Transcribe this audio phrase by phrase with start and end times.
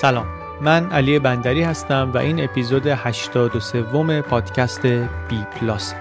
[0.00, 0.26] سلام.
[0.60, 5.94] من علی بندری هستم و این اپیزود 83 پادکست بی پلاس.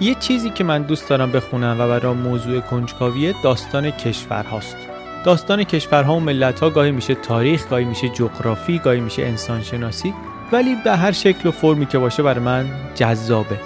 [0.00, 4.76] یه چیزی که من دوست دارم بخونم و برای موضوع کنجکاویه داستان کشور هاست.
[5.24, 10.14] داستان کشورها و ملت ها گاهی میشه تاریخ گاهی میشه جغرافی گاهی میشه انسانشناسی
[10.52, 13.60] ولی به هر شکل و فرمی که باشه برای من جذابه.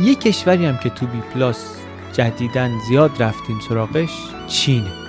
[0.00, 1.74] یه کشوری هم که تو بی پلاس
[2.12, 4.10] جدیدا زیاد رفتیم سراغش
[4.48, 5.07] چینه.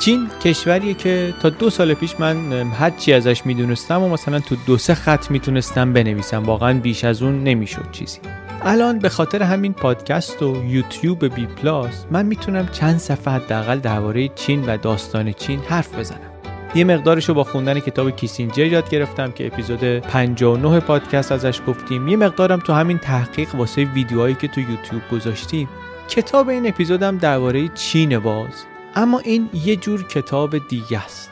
[0.00, 4.56] چین کشوریه که تا دو سال پیش من هر چی ازش می‌دونستم و مثلا تو
[4.66, 6.42] دو سه خط می‌تونستم بنویسم.
[6.42, 8.18] واقعا بیش از اون نمی‌شد چیزی.
[8.62, 14.28] الان به خاطر همین پادکست و یوتیوب بی پلاس من می‌تونم چند صفحه حداقل درباره
[14.28, 16.30] چین و داستان چین حرف بزنم.
[16.74, 22.08] یه مقدارش رو با خوندن کتاب کیسینجر یاد گرفتم که اپیزود 59 پادکست ازش گفتیم.
[22.08, 25.68] یه مقدارم تو همین تحقیق واسه ویدیوهایی که تو یوتیوب گذاشتیم.
[26.08, 28.64] کتاب این اپیزودم درباره چین باز.
[28.94, 31.30] اما این یه جور کتاب دیگه است.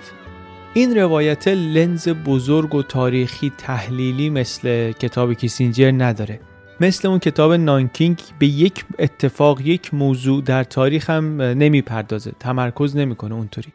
[0.74, 6.40] این روایت لنز بزرگ و تاریخی تحلیلی مثل کتاب کیسینجر نداره.
[6.80, 13.34] مثل اون کتاب نانکینگ به یک اتفاق یک موضوع در تاریخ هم نمی‌پردازه تمرکز نمی‌کنه
[13.34, 13.72] اونطوری.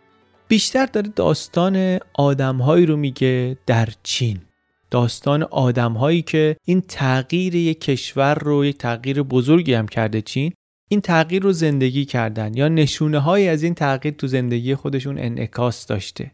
[0.48, 4.40] بیشتر داره داستان آدمهایی رو میگه در چین.
[4.92, 10.54] داستان آدمهایی که این تغییر یک کشور رو یک تغییر بزرگی هم کرده چین
[10.92, 15.88] این تغییر رو زندگی کردن یا نشونه های از این تغییر تو زندگی خودشون انعکاس
[15.88, 16.32] داشته.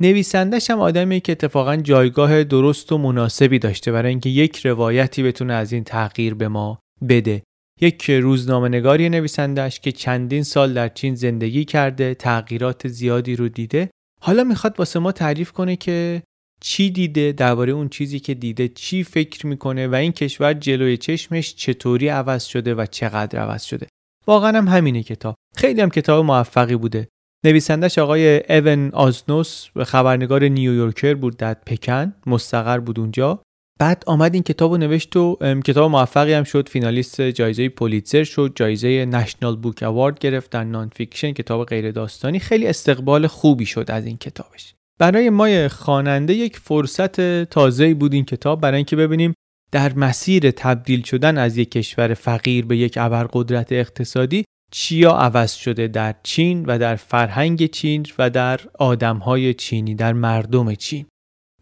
[0.00, 5.54] نویسندش هم آدمی که اتفاقا جایگاه درست و مناسبی داشته برای اینکه یک روایتی بتونه
[5.54, 6.78] از این تغییر به ما
[7.08, 7.42] بده.
[7.80, 13.90] یک روزنامه نگاری نویسندش که چندین سال در چین زندگی کرده تغییرات زیادی رو دیده.
[14.22, 16.22] حالا می‌خواد واسه ما تعریف کنه که
[16.66, 21.54] چی دیده درباره اون چیزی که دیده چی فکر می‌کنه و این کشور جلوی چشمش
[21.54, 23.86] چطوری عوض شده و چقدر عوض شده.
[24.26, 25.34] واقعا هم همینه کتاب.
[25.56, 27.08] خیلی هم کتاب موفقی بوده.
[27.44, 33.42] نویسندش آقای Evan Osnos و خبرنگار New Yorker بود در پکن مستقر بود اونجا.
[33.80, 36.68] بعد آمد این کتاب رو نوشت و کتاب موفقی هم شد.
[36.68, 42.66] فینالیست جایزه پولیتزر شد جایزه National Book Award گرفت در nonfiction کتاب غیر داستانی خیلی
[42.66, 44.74] استقبال خوبی شد از این کتابش.
[45.00, 49.34] برای ما خواننده یک فرصت تازه بود این کتاب برای اینکه ببینیم
[49.72, 55.88] در مسیر تبدیل شدن از یک کشور فقیر به یک ابرقدرت اقتصادی چیا عوض شده
[55.88, 61.06] در چین و در فرهنگ چین و در آدمهای چینی در مردم چین.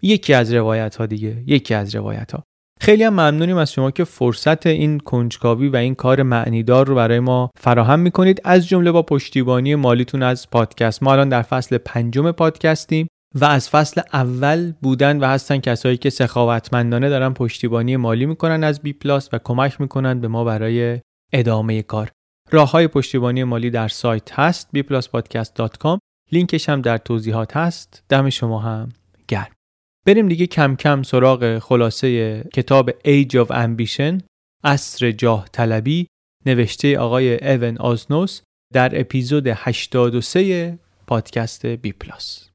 [0.03, 2.43] یکی از روایت ها دیگه یکی از روایت ها
[2.81, 7.21] خیلی هم ممنونیم از شما که فرصت این کنجکاوی و این کار معنیدار رو برای
[7.21, 8.41] ما فراهم می‌کنید.
[8.45, 11.03] از جمله با پشتیبانی مالیتون از پادکست.
[11.03, 13.07] ما الان در فصل پنجم پادکستیم.
[13.35, 18.81] و از فصل اول بودن و هستن کسایی که سخاوتمندانه دارن پشتیبانی مالی می‌کنن از
[18.81, 21.01] بی پلاس و کمک می‌کنن به ما برای
[21.33, 22.11] ادامه کار.
[22.51, 25.99] راه های پشتیبانی مالی در سایت هست bpluspodcast.com
[26.33, 28.05] لینکش هم در توضیحات هست.
[28.09, 28.89] دم شما هم
[29.29, 29.53] گرم.
[30.07, 34.23] بریم دیگه کم کم سراغ خلاصه کتاب Age of Ambition
[34.65, 36.07] اصر جاه طلبی
[36.47, 38.41] نوشته آقای ایون آزنوس
[38.73, 42.52] در اپیزود 83 پادکست بی پلاس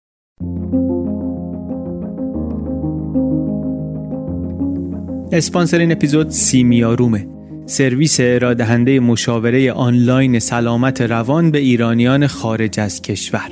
[5.31, 7.27] اسپانسر این اپیزود سیمیارومه.
[7.65, 13.49] سرویس ارائه مشاوره آنلاین سلامت روان به ایرانیان خارج از کشور.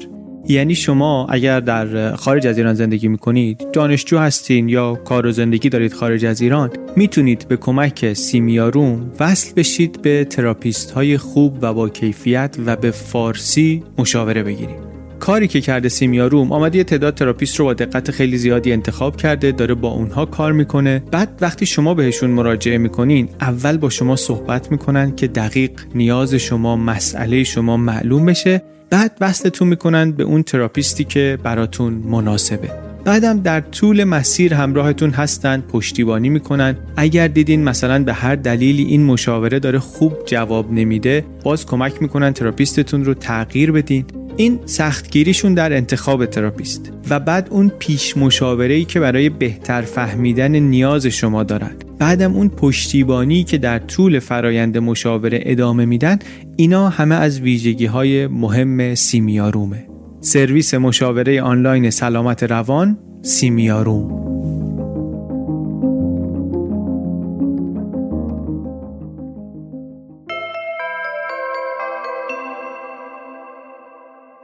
[0.48, 5.70] یعنی شما اگر در خارج از ایران زندگی می‌کنید دانشجو هستین یا کار و زندگی
[5.70, 11.74] دارید خارج از ایران می‌تونید به کمک سیمیاروم وصل بشید به تراپیست های خوب و
[11.74, 14.95] با کیفیت و به فارسی مشاوره بگیرید.
[15.26, 19.52] کاری که کرده سیمیاروم آمده یه تعداد تراپیست رو با دقت خیلی زیادی انتخاب کرده
[19.52, 21.04] داره با اونها کار می‌کنه.
[21.12, 26.76] بعد وقتی شما بهشون مراجعه می‌کنین اول با شما صحبت می‌کنن که دقیق نیاز شما
[26.76, 28.64] مسئله شما معلوم بشه.
[28.90, 32.72] بعد وصلتون می‌کنن به اون تراپیستی که براتون مناسبه.
[33.06, 36.78] بعدم در طول مسیر همراهتون هستن پشتیبانی می‌کنن.
[36.98, 42.34] اگر دیدین مثلا به هر دلیلی این مشاوره داره خوب جواب نمیده باز کمک می‌کنن
[42.34, 44.06] تراپیستتون رو تغییر بدین.
[44.38, 51.06] این سختگیریشون در انتخاب تراپیست و بعد اون پیش مشاوره‌ای که برای بهتر فهمیدن نیاز
[51.06, 56.20] شما دارن بعدم اون پشتیبانی که در طول فرایند مشاوره ادامه میدن
[56.56, 59.88] اینا همه از ویژگی های مهم سیمیارومه.
[60.22, 64.35] سرویس مشاوره آنلاین سلامت روان سیمیاروم.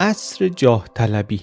[0.03, 1.41] اصر جاه طلبی.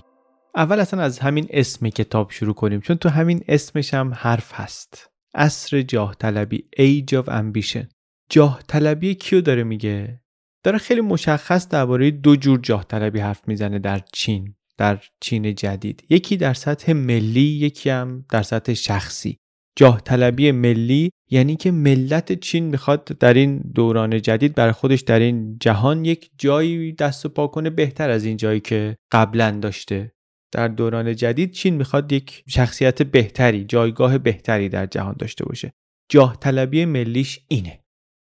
[0.56, 5.10] اول اصلا از همین اسم کتاب شروع کنیم چون تو همین اسمش هم حرف هست.
[5.34, 7.86] اصر جاه طلبی Age of Ambition.
[8.30, 10.20] جاه طلبی کیو داره میگه؟
[10.64, 16.04] داره خیلی مشخص درباره دو جور جاه طلبی حرف می‌زنه در چین در چین جدید.
[16.10, 19.36] یکی در سطح ملی یکی هم در سطح شخصی.
[19.76, 25.20] جاه طلبی ملی یعنی که ملت چین می‌خواد در این دوران جدید برای خودش در
[25.20, 30.12] این جهان یک جایی دست و پا کنه بهتر از این جایی که قبلا داشته.
[30.52, 35.72] در دوران جدید چین می‌خواد یک شخصیت بهتری جایگاه بهتری در جهان داشته باشه.
[36.10, 37.84] جاه طلبی ملیش اینه.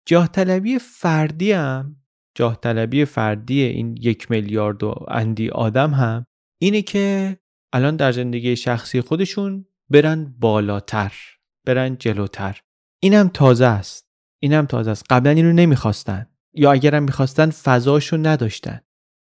[0.07, 1.95] جاه طلبی فردی هم
[2.35, 6.25] جاه طلبی فردی این یک میلیارد و اندی آدم هم
[6.61, 7.37] اینه که
[7.73, 11.13] الان در زندگی شخصی خودشون برن بالاتر
[11.65, 12.61] برن جلوتر.
[13.05, 14.05] اینم تازه است.
[14.41, 15.03] اینم تازه است.
[15.09, 16.27] قبلا اینو نمی‌خواستن.
[16.53, 18.79] یا اگرم می‌خواستن فضاشو نداشتن.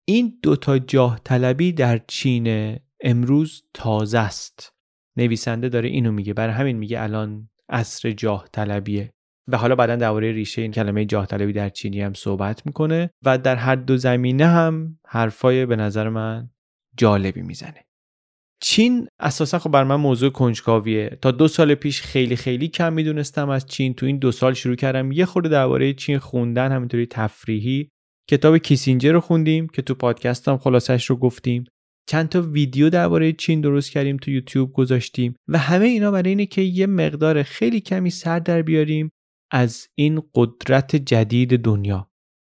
[0.08, 4.72] این دوتا جاه طلبی در چین امروز تازه است.
[5.16, 6.34] نویسنده داره اینو میگه.
[6.34, 9.10] برای همین میگه الان عصر جاه طلبیه.
[9.48, 13.38] و حالا بعدا درباره ریشه این کلمه جاه طلبی در چینی هم صحبت می‌کنه و
[13.38, 16.50] در هر دو زمینه هم حرفای به نظر من
[16.96, 17.84] جالبی می‌زنه.
[18.62, 21.18] چین اساسا خب بر من موضوع کنجکاویه.
[21.22, 23.94] تا دو سال پیش خیلی خیلی کم می‌دونستم از چین.
[23.94, 27.88] تو این دو سال شروع کردم یه خورده درباره چین خوندن همینطوری تفریحی.
[28.30, 31.64] کتاب کیسینجر رو خوندیم که تو پادکست هم خلاصش رو گفتیم.
[32.08, 35.34] چند تا ویدیو درباره چین درست کردیم تو یوتیوب گذاشتیم.
[35.48, 39.10] و همه اینا برای اینه که یه مقدار خیلی کمی سر در بیاریم
[39.50, 42.10] از این قدرت جدید دنیا.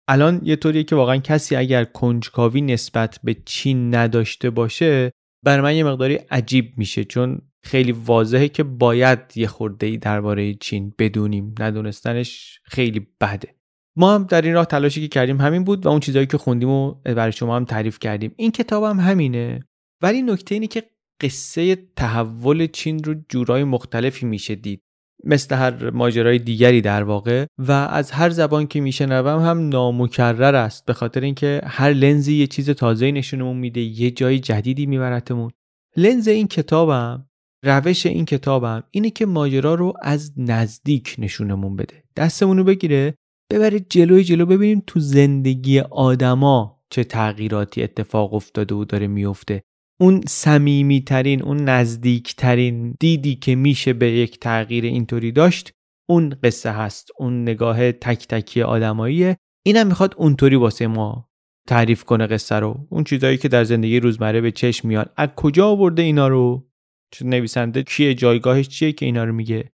[0.08, 5.12] الان یه طوریه که واقعا کسی اگر کنجکاوی نسبت به چین نداشته باشه
[5.44, 10.54] برای من یه مقداری عجیب میشه چون خیلی واضحه که باید یه خورده ای درباره
[10.54, 11.54] چین بدونیم.
[11.58, 13.54] ندونستنش خیلی بده.
[13.96, 16.68] ما هم در این راه تلاشی که کردیم همین بود و اون چیزهایی که خوندیم
[16.68, 18.34] و برای شما هم تعریف کردیم.
[18.36, 19.60] این کتاب هم همینه.
[20.02, 20.82] ولی نکته اینه که
[21.20, 24.83] قصه تحول چین رو جورای مختلفی میشه دید.
[25.26, 30.86] مثل هر ماجرای دیگری در واقع و از هر زبان که میشنوم هم نامکرر است
[30.86, 35.50] به خاطر اینکه هر لنزی یه چیز تازه نشونمون میده یه جای جدیدی میبرتمون.
[35.96, 37.26] لنز این کتابم
[37.64, 42.02] روش این کتابم اینه که ماجرا رو از نزدیک نشونمون بده.
[42.16, 43.14] دستمون رو بگیره
[43.50, 49.62] ببره جلوی جلو ببینیم تو زندگی آدما چه تغییراتی اتفاق افتاده و داره میفته
[50.00, 55.72] اون سمیمی ترین اون نزدیک ترین دیدی که میشه به یک تغییر اینطوری داشت
[56.08, 59.36] اون قصه هست اون نگاه تک تکی آدماییه.
[59.66, 61.28] اینم می‌خواد اونطوری واسه ما
[61.68, 62.86] تعریف کنه قصه رو.
[62.90, 65.12] اون چیزایی که در زندگی روزمره به چشم میاد.
[65.16, 66.68] از کجا آورده اینا رو؟
[67.12, 69.70] چون نویسنده کیه جایگاهش چیه که اینا رو میگه؟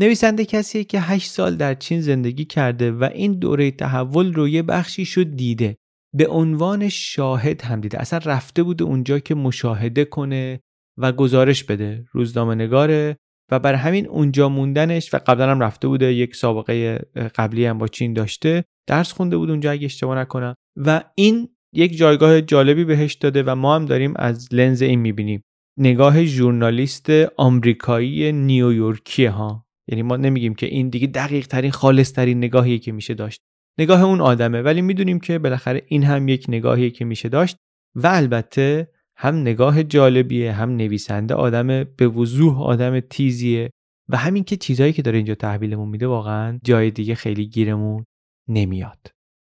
[0.00, 4.62] نویسنده کسیه که 8 سال در چین زندگی کرده و این دوره تحول رو یه
[4.62, 5.76] بخشی شد دیده.
[6.14, 8.00] به عنوان شاهد هم دیده.
[8.00, 10.60] اصلا رفته بوده اونجا که مشاهده کنه
[10.98, 12.04] و گزارش بده.
[12.12, 13.16] روزنامه نگاره.
[13.50, 16.14] و بر همین اونجا موندنش و قبلا هم رفته بوده.
[16.14, 18.64] یک سابقه قبلی هم با چین داشته.
[18.88, 20.54] درس خونده بود اونجا اگه اشتباه نکنم.
[20.76, 25.42] و این یک جایگاه جالبی بهش داده و ما هم داریم از لنز این می‌بینیم.
[25.78, 29.66] نگاه ژورنالیست آمریکایی نیویورکی ها.
[29.88, 33.40] یعنی ما نمیگیم که این دیگه دقیق ترین خالص ترین نگاهیه که میشه داشت.
[33.78, 34.62] نگاه اون آدمه.
[34.62, 37.56] ولی می‌دونیم که بالاخره این هم یک نگاهیه که میشه داشت
[37.94, 43.70] و البته هم نگاه جالبیه هم نویسنده آدم به وضوح آدم تیزیه
[44.08, 48.04] و همین که چیزهایی که داره اینجا تحویلمون میده واقعا جای دیگه خیلی گیرمون
[48.48, 49.10] نمیاد.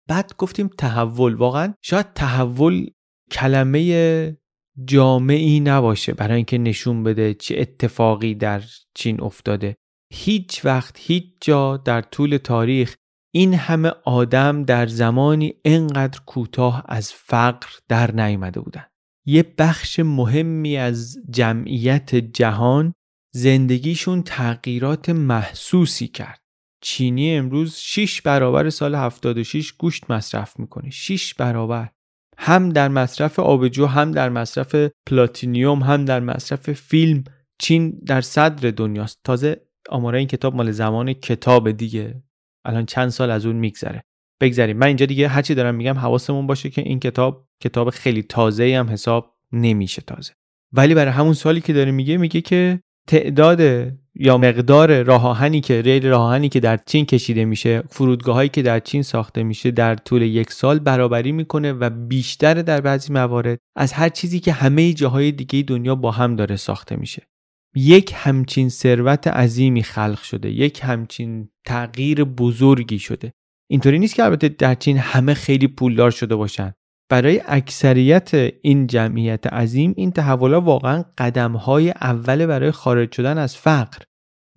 [0.08, 1.34] بعد گفتیم تحول.
[1.34, 2.90] واقعا شاید تحول
[3.32, 4.38] کلمه
[4.86, 8.64] جامعی نباشه برای اینکه نشون بده چه اتفاقی در
[8.96, 9.76] چین افتاده.
[10.14, 12.96] هیچ وقت هیچ جا در طول تاریخ
[13.36, 18.86] این همه آدم در زمانی انقدر کوتاه از فقر در نیامده بودن.
[19.26, 22.94] یه بخش مهمی از جمعیت جهان
[23.34, 26.40] زندگیشون تغییرات محسوسی کرد.
[26.82, 30.90] چینی امروز 6 برابر سال 76 گوشت مصرف می‌کنه.
[30.90, 31.90] 6 برابر.
[32.38, 34.76] هم در مصرف آبجو هم در مصرف
[35.08, 37.24] platinum هم در مصرف فیلم.
[37.62, 39.20] چین در صدر دنیاست.
[39.24, 42.24] تازه آماره این کتاب مال زمان کتاب دیگه.
[42.66, 44.04] الان چند سال از اون میگذره.
[44.42, 44.78] بگذریم.
[44.78, 48.90] من اینجا دیگه هرچی دارم میگم حواسمون باشه که این کتاب کتاب خیلی تازه هم
[48.90, 50.34] حساب نمیشه تازه.
[50.74, 55.82] ولی برای همون سالی که داره میگه میگه که تعداد یا مقدار راه آهنی که
[55.82, 59.96] ریل راه آهنی که در چین کشیده میشه فرودگاهایی که در چین ساخته میشه در
[59.96, 64.94] طول یک سال برابری می‌کنه و بیشتر در بعضی موارد از هر چیزی که همه
[64.94, 67.28] جاهای دیگه دنیا با هم داره ساخته میشه.
[67.76, 73.34] یک همچین ثروت عظیمی خلق شده یک همچین تغییر بزرگی شده.
[73.72, 76.74] اینطوری نیست که البته در چین همه خیلی پولدار شده باشن.
[77.10, 83.58] برای اکثریت این جمعیت عظیم این تحولات واقعا قدم های اول برای خارج شدن از
[83.58, 83.98] فقر.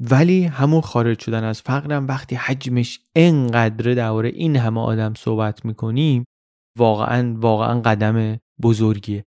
[0.01, 5.65] ولی همون خارج شدن از فقر هم وقتی حجمش انقدره درباره این همه آدم صحبت
[5.65, 6.25] می‌کنیم
[6.79, 9.25] واقعا واقعا قدم بزرگیه.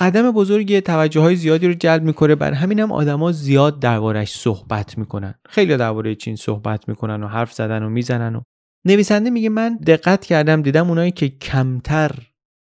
[0.00, 2.34] قدم بزرگی توجه های زیادی رو جلب می‌کنه.
[2.34, 5.34] بر همین هم آدما زیاد دربارش صحبت می‌کنن.
[5.48, 8.42] خیلی درباره چین صحبت می‌کنن و حرف زدن و می‌زنن و
[8.86, 12.10] نویسنده میگه من دقت کردم دیدم اونایی که کمتر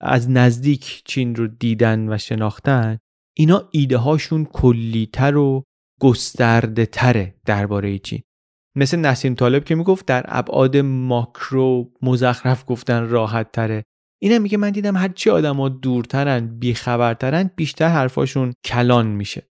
[0.01, 2.97] از نزدیک چین رو دیدن و شناختن
[3.37, 5.63] اینا ایده هاشون کلیتر و
[6.01, 8.21] گسترده تره درباره چین.
[8.75, 13.83] مثل نسیم طالب که می‌گفت در ابعاد ماکرو مزخرف گفتن راحت تره
[14.23, 19.47] اینم میگه من دیدم هرچی آدما دورترن بیخبرترن بیشتر حرفاشون کلان میشه.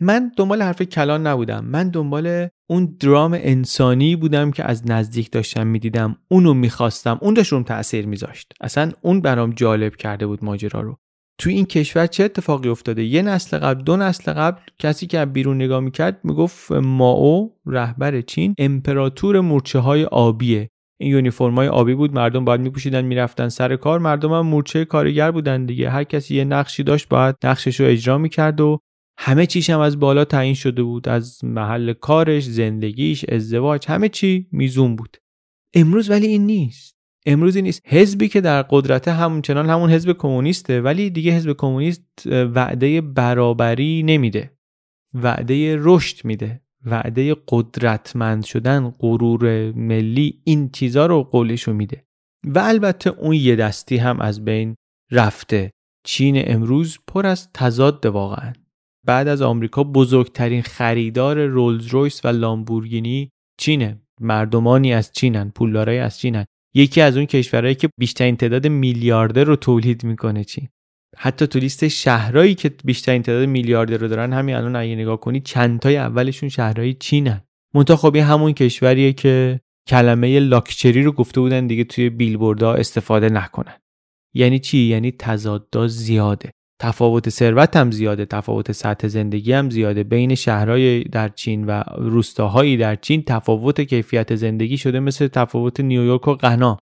[0.00, 1.64] من دنبال حرف کلان نبودم.
[1.64, 6.16] من دنبال اون درام انسانی بودم که از نزدیک داشتم می‌دیدم.
[6.28, 7.18] اونو می‌خواستم.
[7.22, 8.52] اون داشت روم تاثیر میذاشت.
[8.60, 10.96] اصلا اون برام جالب کرده بود ماجرا رو.
[11.38, 15.56] تو این کشور چه اتفاقی افتاده؟ یه نسل قبل دو نسل قبل کسی که بیرون
[15.56, 20.70] نگاه می‌کرد می‌گفت ماو رهبر چین امپراتور مورچه های آبیه.
[21.00, 23.98] این یونیفرم های آبی بود مردم باید میپوشیدن می‌رفتن سر کار.
[23.98, 25.90] مردم هم مورچه کارگر بودن دیگه.
[25.90, 28.78] هر کسی یه نقشی داشت باید نقشش رو اجرا می‌کرد و
[29.18, 31.08] همه چیش هم از بالا تعیین شده بود.
[31.08, 35.16] از محل کارش زندگیش ازدواج همه چی میزون بود.
[35.74, 36.98] امروز ولی این نیست.
[37.26, 37.82] امروز این نیست.
[37.84, 44.52] حزبی که در قدرت همچنان همون حزب کمونیسته ولی دیگه حزب کمونیست وعده برابری نمیده.
[45.14, 46.62] وعده رشد میده.
[46.84, 52.04] وعده قدرتمند شدن غرور ملی این چیزا رو قولشو میده.
[52.46, 54.74] و البته اون یه دستی هم از بین
[55.10, 55.70] رفته.
[56.06, 58.52] چین امروز پر از تضاد واقعا.
[59.06, 63.30] بعد از آمریکا بزرگترین خریدار رولز رویس و لامبورگینی
[63.60, 64.00] چینه.
[64.20, 66.44] مردمانی از چینن پولدارای از چینن.
[66.74, 70.68] یکی از اون کشورهایی که بیشترین تعداد میلیاردر رو تولید می‌کنه چین.
[71.16, 75.40] حتی تو لیست شهرهایی که بیشترین تعداد میلیاردر رو دارن همین الان اگه نگاه کنی
[75.40, 77.40] چند تای اولشون شهرهای چینن.
[77.74, 83.74] منتها خب همون کشوریه که کلمه لاکچری رو گفته بودن دیگه توی بیلبوردها استفاده نکنن.
[84.34, 86.50] یعنی چی؟ یعنی تضاد زیاده.
[86.80, 90.02] تفاوت ثروت هم زیاده تفاوت سطح زندگی هم زیاده.
[90.02, 96.28] بین شهرهای در چین و روستاهایی در چین تفاوت کیفیت زندگی شده مثل تفاوت نیویورک
[96.28, 96.78] و غنا.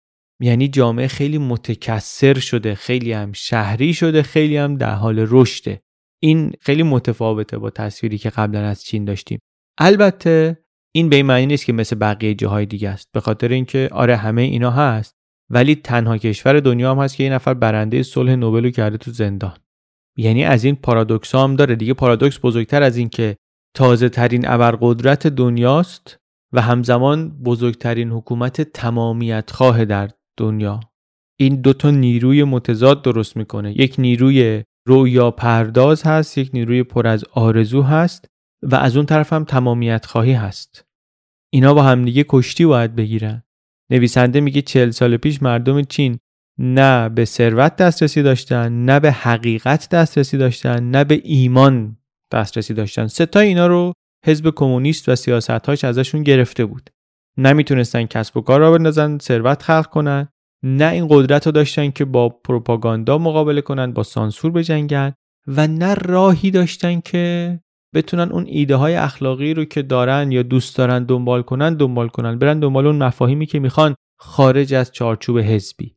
[0.40, 5.82] یعنی جامعه خیلی متکثر شده خیلی هم شهری شده خیلی هم در حال رشده.
[6.22, 9.38] این خیلی متفاوته با تصویری که قبلا از چین داشتیم.
[9.78, 13.08] البته این به این معنی نیست که مثل بقیه جاهای دیگه است.
[13.14, 15.14] به خاطر اینکه آره همه اینا هست
[15.50, 19.10] ولی تنها کشور دنیا هم هست که یه نفر برنده صلح نوبل رو کرده تو
[19.10, 19.56] زندان.
[20.16, 21.94] یعنی از این پارادوکس هم داره دیگه.
[21.94, 23.36] پارادوکس بزرگتر از این که
[23.76, 26.16] تازه ترین ابرقدرت دنیاست
[26.52, 30.80] و همزمان بزرگترین حکومت تمامیت خواه در دنیا.
[31.40, 33.80] این دوتا نیروی متضاد درست می‌کنه.
[33.80, 38.24] یک نیروی رویا پرداز هست یک نیروی پر از آرزو هست
[38.62, 40.84] و از اون طرف هم تمامیت خواهی هست.
[41.52, 43.42] اینا با همدیگه کشتی باید بگیرن.
[43.90, 46.18] نویسنده میگه چهل سال پیش مردم چین
[46.58, 51.96] نه به ثروت دسترسی داشتن نه به حقیقت دسترسی داشتن نه به ایمان
[52.32, 53.06] دسترسی داشتن.
[53.06, 53.92] ستا اینا رو
[54.26, 56.90] حزب کمونیست و سیاستهاش ازشون گرفته بود.
[57.36, 60.28] نمی‌تونستن کسب و کار را بندازن ثروت خلق کنن.
[60.62, 65.12] نه این قدرت رو داشتن که با پروپاگاندا مقابله کنن با سانسور بجنگن
[65.46, 67.60] و نه راهی داشتن که
[67.94, 72.38] بتونن اون ایده های اخلاقی رو که دارن یا دوست دارن دنبال کنن دنبال کنن
[72.38, 75.96] برن دنبال اون مفاهیمی که می‌خوان خارج از چارچوب حزبی.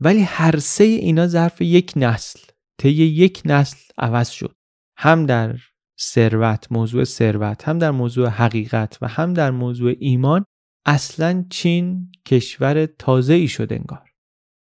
[0.00, 2.40] ولی هر سه اینا ظرف یک نسل
[2.78, 4.54] طی یک نسل عوض شد.
[4.96, 5.56] هم در
[6.00, 10.44] ثروت موضوع ثروت هم در موضوع حقیقت و هم در موضوع ایمان
[10.88, 14.10] اصلا چین کشور تازه ای شد انگار.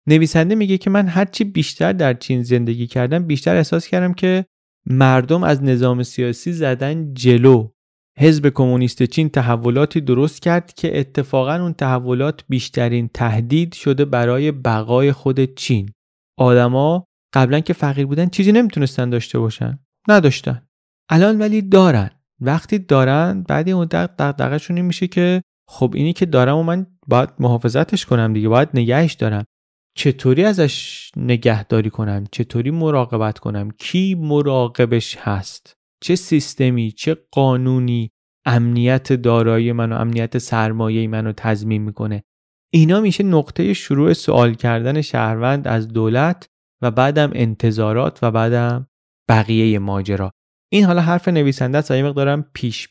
[0.07, 4.47] نویسنده میگه که من هرچی بیشتر در چین زندگی کردم بیشتر احساس کردم که
[4.87, 7.69] مردم از نظام سیاسی زدن جلو.
[8.19, 15.13] حزب کمونیست چین تحولاتی درست کرد که اتفاقا اون تحولات بیشترین تهدید شده برای بقای
[15.13, 15.91] خود چین.
[16.39, 19.79] آدما قبلا که فقیر بودن چیزی نمی‌تونستن داشته باشن.
[20.09, 20.67] نداشتن.
[21.09, 22.11] الان ولی دارن.
[22.41, 27.29] وقتی دارن بعد اون دقدقهشون این میشه که خب اینی که دارم و من باید
[27.39, 29.45] محافظتش کنم دیگه باید نگهش دارم.
[29.97, 38.11] چطوری ازش نگهداری کنم؟ چطوری مراقبت کنم؟ کی مراقبش هست؟ چه سیستمی چه قانونی
[38.47, 42.23] امنیت دارایی من و امنیت سرمایه منو تضمین می‌کنه؟
[42.73, 46.47] اینا میشه نقطه شروع سوال کردن شهروند از دولت
[46.83, 48.87] و بعدم انتظارات و بعدم
[49.29, 50.31] بقیه ماجرا.
[50.73, 52.89] این حالا حرف نویسنده است و مقدارم پیش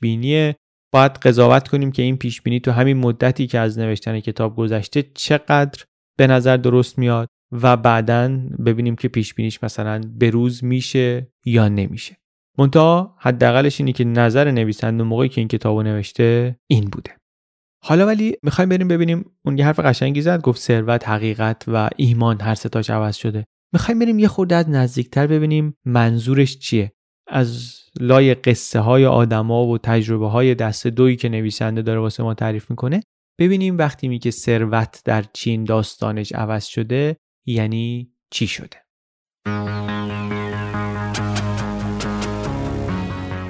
[0.94, 5.04] باید قضاوت کنیم که این پیش بینی تو همین مدتی که از نوشتن کتاب گذشته
[5.14, 5.84] چقدر
[6.18, 8.28] به نظر درست میاد و بعدا
[8.66, 12.18] ببینیم که پیش بینیش مثلا بروز میشه یا نمیشه.
[12.58, 17.12] منتها حداقلش اینی که نظر نویسنده موقعی که این کتابو نوشته این بوده.
[17.84, 22.42] حالا ولی می‌خوایم بریم ببینیم اون یه حرف قشنگی زد گفت ثروت حقیقت و ایمان
[22.42, 23.46] هر ستاش عوض شده.
[23.74, 26.92] می‌خوایم بریم یه خورده از نزدیکتر ببینیم منظورش چیه.
[27.32, 32.34] از لای قصه های آدما و تجربه های دست دویی که نویسنده داره واسه ما
[32.34, 33.04] تعریف می‌کنه
[33.40, 38.78] ببینیم وقتی میگه ثروت در چین داستانش عوض شده یعنی چی شده؟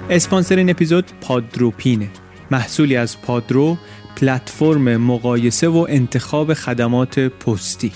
[0.10, 2.10] اسپانسر این اپیزود پادروپینه.
[2.52, 3.78] محصولی از پادرو
[4.18, 7.92] پلتفرم مقایسه و انتخاب خدمات پستی.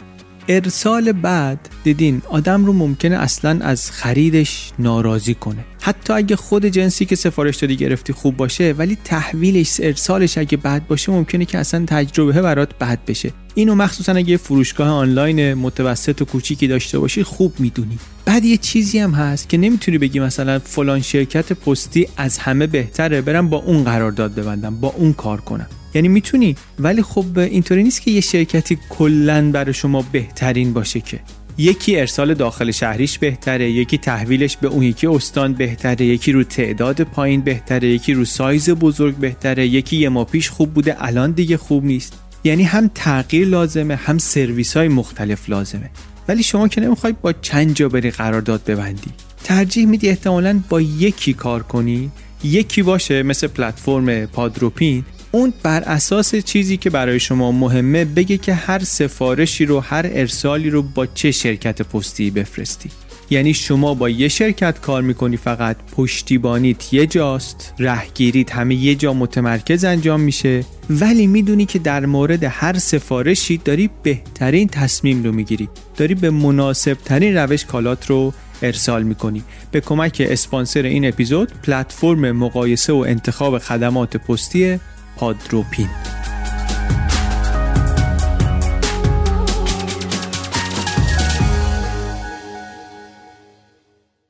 [0.47, 5.65] ارسال بعد دیدین آدم رو ممکنه اصلا از خریدش ناراضی کنه.
[5.81, 10.87] حتی اگه خود جنسی که سفارش دادی گرفتی خوب باشه ولی تحویلش ارسالش اگه بد
[10.87, 13.31] باشه ممکنه که اصلا تجربه برات بد بشه.
[13.55, 17.99] اینو مخصوصا اگه فروشگاه آنلاین متوسط و کوچیکی داشته باشی خوب می‌دونی.
[18.25, 23.21] بعد یه چیزی هم هست که نمی‌تونی بگی مثلا فلان شرکت پستی از همه بهتره
[23.21, 25.67] برم با اون قرارداد ببندم با اون کار کنم.
[25.95, 31.19] یعنی می‌تونی ولی خب اینطوری نیست که یه شرکتی کلا برای شما بهترین باشه که.
[31.57, 37.01] یکی ارسال داخل شهریش بهتره یکی تحویلش به اون یکی استان بهتره یکی رو تعداد
[37.01, 41.57] پایین بهتره یکی رو سایز بزرگ بهتره یکی یه ما پیش خوب بوده الان دیگه
[41.57, 42.13] خوب نیست.
[42.43, 45.89] یعنی هم تغییر لازمه هم سرویس های مختلف لازمه.
[46.27, 49.11] ولی شما که نمی‌خوای با چند جا بری قرارداد ببندی.
[49.43, 52.11] ترجیح میدی احتمالا با یکی کار کنی.
[52.43, 55.05] یکی باشه مثل پلتفرم پادروپین.
[55.35, 60.69] اون بر اساس چیزی که برای شما مهمه بگه که هر سفارشی رو هر ارسالی
[60.69, 62.89] رو با چه شرکت پستی بفرستی.
[63.29, 69.13] یعنی شما با یه شرکت کار می‌کنی فقط پشتیبانیت یه جاست رهگیریت همه یه جا
[69.13, 70.63] متمرکز انجام میشه.
[70.89, 75.69] ولی می‌دونی که در مورد هر سفارشی داری بهترین تصمیم رو می‌گیری.
[75.97, 79.43] داری به مناسب ترین روش کالات رو ارسال می‌کنی.
[79.71, 84.79] به کمک اسپانسر این اپیزود پلتفرم مقایسه و انتخاب خدمات پستی
[85.17, 85.89] پادروپین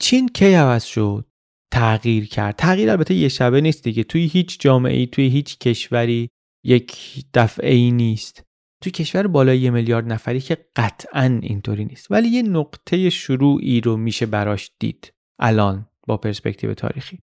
[0.05, 1.25] چین کی عوض شد؟
[1.71, 2.55] تغییر کرد.
[2.55, 4.03] تغییر البته یه شبه نیست دیگه.
[4.03, 6.29] توی هیچ جامعه ای توی هیچ کشوری
[6.63, 6.97] یک
[7.33, 8.43] دفعه ای نیست.
[8.83, 12.11] توی کشور بالای یه میلیارد نفری که قطعا اینطوری نیست.
[12.11, 15.13] ولی یه نقطه شروعی رو میشه براش دید.
[15.39, 17.19] الان با پرسپکتیو تاریخی.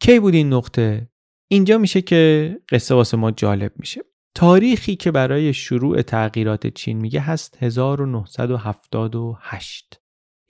[0.00, 1.08] کی بود این نقطه؟
[1.52, 4.00] اینجا میشه که قصه واسه ما جالب میشه.
[4.34, 10.00] تاریخی که برای شروع تغییرات چین میگه هست 1978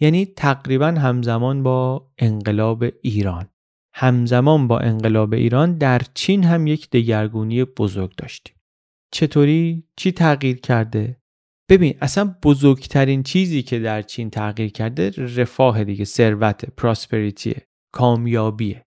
[0.00, 3.48] یعنی تقریبا همزمان با انقلاب ایران.
[3.94, 8.54] همزمان با انقلاب ایران در چین هم یک دگرگونی بزرگ داشتیم.
[9.12, 11.20] چطوری؟ چی تغییر کرده؟
[11.68, 18.86] ببین اصلا بزرگترین چیزی که در چین تغییر کرده رفاه دیگه ثروت پراسپریتیه کامیابیه.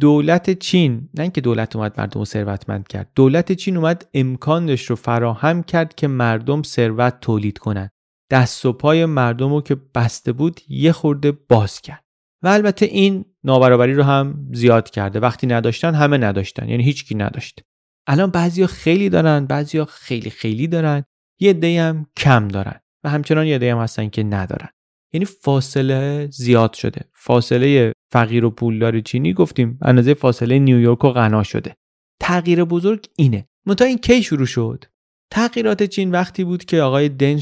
[0.00, 4.96] دولت چین نه اینکه دولت اومد مردم رو ثروتمند کرد دولت چین اومد امکانش رو
[4.96, 7.90] فراهم کرد که مردم ثروت تولید کنند
[8.30, 12.04] دست و پای مردم رو که بسته بود یه خورده باز کرد.
[12.42, 15.20] و البته این نابرابری رو هم زیاد کرده.
[15.20, 16.68] وقتی نداشتن همه نداشتن.
[16.68, 17.62] یعنی هیچکی نداشت.
[18.06, 21.04] الان بعضیا خیلی دارن بعضیا خیلی خیلی دارن.
[21.40, 22.80] یه عده هم کم دارن.
[23.04, 24.68] و همچنان یه عده هم هستن که ندارن.
[25.12, 27.00] یعنی فاصله زیاد شده.
[27.14, 31.74] فاصله فقیر و پولدار چینی گفتیم اندازه فاصله نیویورک و غنا شده.
[32.20, 33.48] تغییر بزرگ اینه.
[33.66, 34.84] منتها این کی شروع شد؟
[35.30, 37.40] تغییرات چین وقتی بود که آقای دن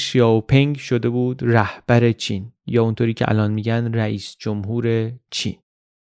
[0.49, 5.57] پنگ شده بود رهبر چین یا اونطوری که الان میگن رئیس جمهور چین.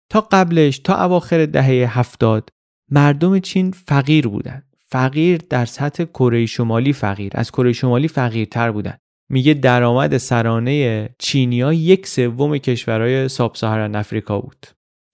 [0.09, 2.49] تا قبلش تا اواخر دهه هفتاد
[2.91, 4.63] مردم چین فقیر بودن.
[4.87, 8.97] فقیر در سطح کره شمالی فقیر از کره شمالی فقیرتر بودن.
[9.29, 14.65] میگه درآمد سرانه چینیا یک سوم کشورهای ساب افریقا بود.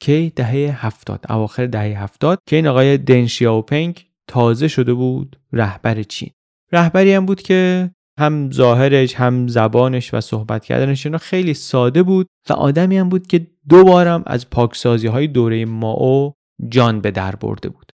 [0.02, 3.28] که دهه هفتاد اواخر دهه هفتاد که این آقای دن
[3.68, 6.30] پنگ تازه شده بود رهبر چین.
[6.72, 12.28] رهبری هم بود که هم ظاهرش هم زبانش و صحبت کردنش اینا خیلی ساده بود
[12.50, 16.34] و آدمی هم بود که دوبارم از پاکسازی های دوره ماو
[16.70, 17.91] جان به در برده بود.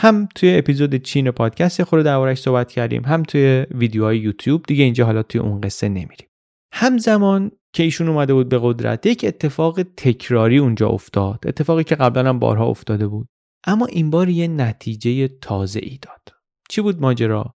[0.00, 5.04] هم توی اپیزود چین پادکست خود دربارش صحبت کردیم هم توی ویدیوهای یوتیوب دیگه اینجا
[5.04, 6.28] حالا توی اون قصه نمیریم.
[6.72, 12.28] همزمان که ایشون اومده بود به قدرت یک اتفاق تکراری اونجا افتاد اتفاقی که قبلا
[12.28, 13.28] هم بارها افتاده بود.
[13.66, 16.34] اما این بار یه نتیجه تازه ای داد.
[16.68, 17.54] چی بود ماجرا؟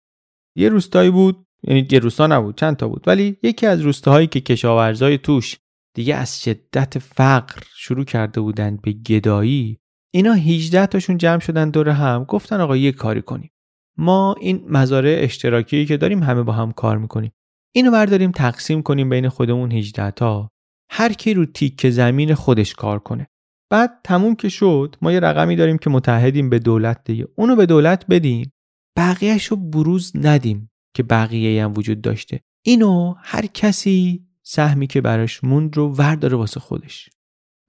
[0.57, 4.40] یه روستایی بود یعنی یه روستا نبود چند تا بود ولی یکی از روستاهایی که
[4.40, 5.59] کشاورزای توش
[5.94, 9.80] دیگه از شدت فقر شروع کرده بودن به گدایی
[10.11, 13.51] اینا 18 تاشون جمع شدن دور هم گفتن آقا یه کاری کنیم.
[13.96, 17.33] ما این مزارع اشتراکی که داریم همه با هم کار می‌کنیم.
[17.75, 20.51] اینو برداریم تقسیم کنیم بین خودمون 18 تا.
[20.90, 23.27] هر کی رو تیک زمین خودش کار کنه.
[23.70, 27.29] بعد تموم که شد ما یه رقمی داریم که متحدیم به دولت دیگه.
[27.37, 28.53] اونو به دولت بدیم
[28.96, 32.40] بقیهش رو بروز ندیم که بقیه هم وجود داشته.
[32.64, 37.11] اینو هر کسی سهمی که براش موند رو ورداره واسه خودش.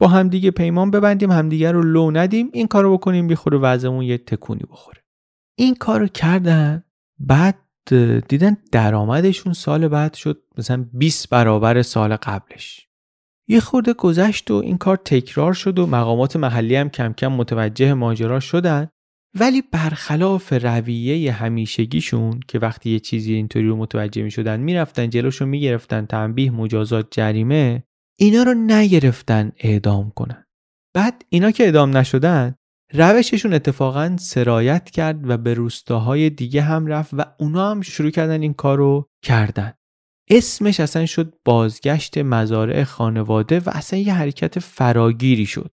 [0.01, 4.63] با همدیگه پیمان ببندیم همدیگه رو لو ندیم این کارو بکنیم بیخوره وضعمون یه تکونی
[4.71, 5.01] بخوره.
[5.57, 6.83] این کارو کردن
[7.19, 7.59] بعد
[8.27, 12.87] دیدن درآمدشون سال بعد شد مثلا 20 برابر سال قبلش.
[13.47, 17.93] یه خورده گذشت و این کار تکرار شد و مقامات محلی هم کم کم متوجه
[17.93, 18.87] ماجرا شدن.
[19.39, 25.45] ولی برخلاف رویه همیشگیشون که وقتی یه چیزی اینطوری رو متوجه می شدن می‌رفتن جلوشو
[25.45, 27.83] می‌گرفتن تنبیه مجازات جریمه
[28.19, 30.45] اینا رو نگرفتن اعدام کنن.
[30.95, 32.56] بعد اینا که اعدام نشدن
[32.93, 38.41] روششون اتفاقا سرایت کرد و به روستاهای دیگه هم رفت و اونا هم شروع کردن
[38.41, 39.74] این کار رو کردن.
[40.30, 45.71] اسمش اصلا شد بازگشت مزارع خانواده و اصلا یه حرکت فراگیری شد.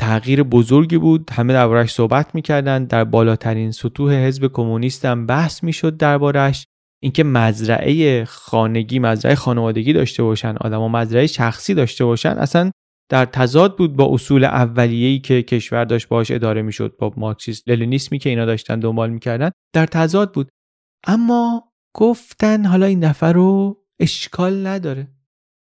[0.00, 5.96] تغییر بزرگی بود همه دربارش صحبت می‌کردن در بالاترین سطوح حزب کمونیست هم بحث می‌شد
[5.96, 6.66] دربارش
[7.04, 12.70] اینکه مزرعه خانگی مزرعه خانوادگی داشته باشن آدما مزرعه شخصی داشته باشن اصلا
[13.10, 18.18] در تضاد بود با اصول اولیه‌ای که کشور داشت باش اداره می‌شد با مارکسیسم لنینیسمی
[18.18, 20.48] که اینا داشتن دنبال می‌کردن در تضاد بود.
[21.06, 25.08] اما گفتن حالا این نفر رو اشکال نداره.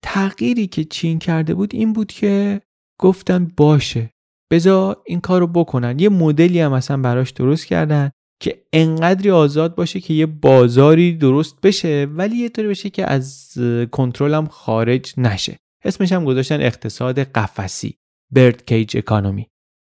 [0.04, 2.60] تغییری که چین کرده بود این بود که
[3.00, 4.10] گفتن باشه
[4.52, 5.98] بذار این کار رو بکنن.
[5.98, 8.10] یه مدلی هم اصلا براش درست کردن.
[8.42, 13.54] که انقدری آزاد باشه که یه بازاری درست بشه ولی یه طوری بشه که از
[13.92, 15.56] کنترلم خارج نشه.
[15.84, 17.94] اسمش هم گذاشتن اقتصاد قفسی
[18.32, 19.46] برد کیج اکانومی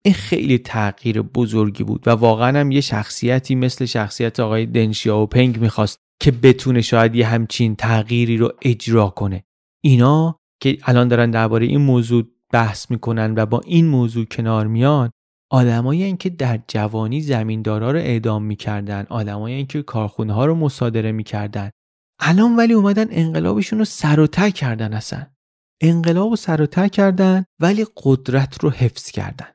[0.05, 5.27] این خیلی تغییر بزرگی بود و واقعا هم یه شخصیتی مثل شخصیت آقای دنشیا و
[5.27, 9.45] پنگ می‌خواست که بتونه شاید یه همچین تغییری رو اجرا کنه.
[9.85, 15.11] اینا که الان دارن درباره این موضوع بحث می‌کنن و با این موضوع کنار میان
[15.53, 21.71] آدمایی که در جوانی زمیندارا رو اعدام می‌کردن آدمایی که کارخونه ها رو مصادره می‌کردن.
[22.21, 25.27] الان ولی اومدن انقلابشون رو سر و کردن اصلا.
[25.81, 29.47] انقلاب رو سر و کردن ولی قدرت رو حفظ کردن.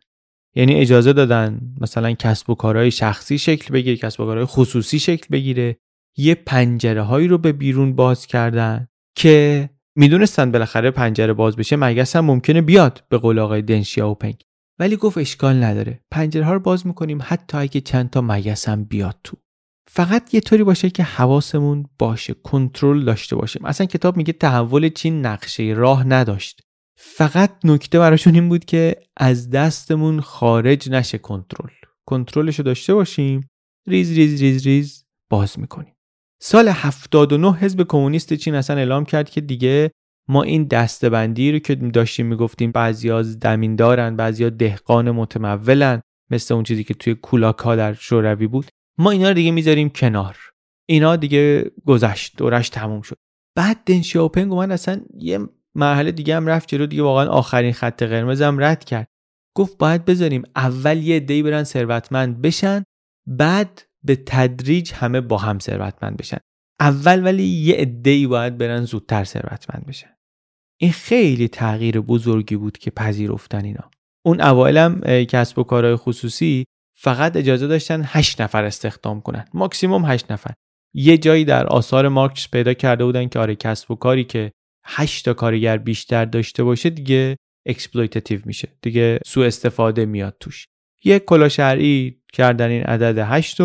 [0.55, 5.27] یعنی اجازه دادن مثلا کسب و کارهای شخصی شکل بگیره کسب و کارهای خصوصی شکل
[5.31, 5.77] بگیره.
[6.17, 12.15] یه پنجره هایی رو به بیرون باز کردن که می‌دونستن بالاخره پنجره باز بشه مگس
[12.15, 14.43] هم ممکنه بیاد به قول آقای دنشیا پنگ.
[14.79, 15.99] ولی گفت اشکال نداره.
[16.11, 19.37] پنجره ها رو باز می‌کنیم حتی اگه چند تا مگس هم بیاد تو.
[19.89, 23.65] فقط یه طوری باشه که حواسمون باشه کنترل داشته باشیم.
[23.65, 26.61] اصلا کتاب میگه تحول چین نقشه راه نداشت.
[26.99, 31.73] فقط نکته براشون این بود که از دستمون خارج نشه کنترل.
[32.05, 33.49] کنترلش رو داشته باشیم
[33.87, 35.93] ریز ریز ریز ریز باز می‌کنیم.
[36.41, 39.91] سال 79 حزب کمونیست چین اصلا اعلام کرد که دیگه
[40.29, 46.83] ما این دسته‌بندی رو که داشتیم می‌گفتیم بعضیا زمیندارن بعضیا دهقان متمولن مثل اون چیزی
[46.83, 48.65] که توی کولاک ها در شوروی بود.
[48.97, 50.37] ما اینا رو دیگه می‌ذاریم کنار.
[50.89, 53.17] اینا دیگه گذشت دورش تموم شد.
[53.55, 55.39] بعد دنگ شیائوپینگ اومد اصلا یه
[55.75, 59.07] مرحله دیگه هم رفت جلو دیگه واقعا آخرین خط قرمزم رد کرد.
[59.55, 62.83] گفت باید بذاریم اول یه عده‌ای برن ثروتمند بشن
[63.27, 66.37] بعد به تدریج همه با هم ثروتمند بشن.
[66.79, 70.16] اول ولی یه عده‌ای باید برن زودتر ثروتمند بشن.
[70.77, 73.91] این خیلی تغییر بزرگی بود که پذیرفتن اینا.
[74.25, 76.65] اون اوایلم کسب و کارهای خصوصی
[76.99, 79.45] فقط اجازه داشتن 8 نفر استخدام کنن.
[79.53, 80.51] ماکسیموم 8 نفر.
[80.93, 84.51] یه جایی در آثار مارکس پیدا کرده بودن که آره کسب و کاری که
[84.85, 87.35] 8 تا کارگر بیشتر داشته باشه دیگه
[87.65, 88.67] exploitative میشه.
[88.81, 90.67] دیگه سوء استفاده میاد توش.
[91.03, 93.61] یه کلاه شرعی کردن این عدد 8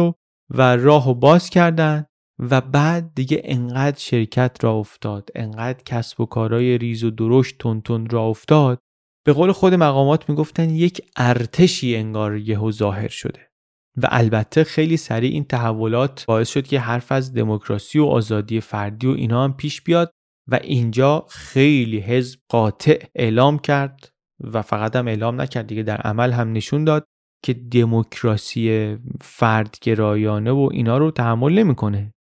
[0.51, 2.07] و راهو باز کردن.
[2.50, 8.09] و بعد دیگه انقدر شرکت راه افتاد انقدر کسب و کارهای ریز و درشت تون
[8.11, 8.78] راه افتاد
[9.26, 13.48] به قول خود مقامات می‌گفتن یک ارتشی انگار یهو ظاهر شده.
[13.96, 19.07] و البته خیلی سریع این تحولات باعث شد که حرف از دموکراسی و آزادی فردی
[19.07, 20.11] و اینا هم پیش بیاد
[20.48, 24.09] و اینجا خیلی حزب قاطع اعلام کرد
[24.40, 27.05] و فقط هم اعلام نکرد دیگه در عمل هم نشون داد
[27.44, 32.12] که دموکراسی فردگرایانه و اینا رو تحمل نمی‌کنه.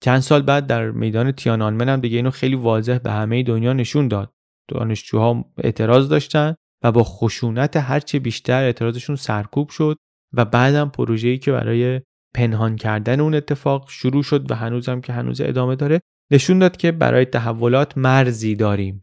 [0.00, 4.08] چند سال بعد در میدان تیانانمن هم دیگه اینو خیلی واضح به همه دنیا نشون
[4.08, 4.32] داد.
[4.68, 6.54] دانشجوها اعتراض داشتن
[6.84, 9.96] و با خشونت هرچه بیشتر اعتراضشون سرکوب شد
[10.32, 12.00] و بعدم پروژه‌ای که برای
[12.34, 16.00] پنهان کردن اون اتفاق شروع شد و هنوزم که هنوز ادامه داره
[16.32, 19.00] نشون داد که برای تحولات مرزی داریم.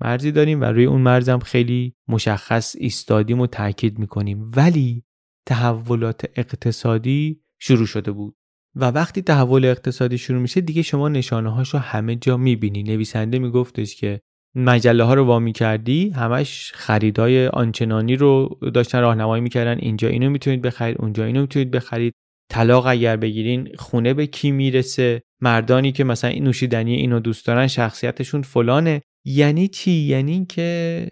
[0.00, 4.52] مرزی داریم و روی اون مرزم خیلی مشخص ایستادیم و تاکید می‌کنیم.
[4.56, 5.04] ولی
[5.46, 8.37] تحولات اقتصادی شروع شده بود.
[8.80, 12.82] و وقتی تحول اقتصادی شروع میشه دیگه شما نشانه هاشو همه جا می‌بینی.
[12.82, 14.20] نویسنده میگفتش که
[14.56, 19.78] مجله ها رو وامی کردی همش خریدای آنچنانی رو داشتن راهنمایی می‌کردن.
[19.78, 22.12] اینجا اینو می‌تونید بخرید اونجا اینو می‌تونید بخرید.
[22.50, 27.66] طلاق اگر بگیرین خونه به کی می‌رسه؟ مردانی که مثلا این نوشیدنی اینو دوست دارن
[27.66, 29.02] شخصیتشون فلانه.
[29.26, 31.08] یعنی چی؟ یعنی که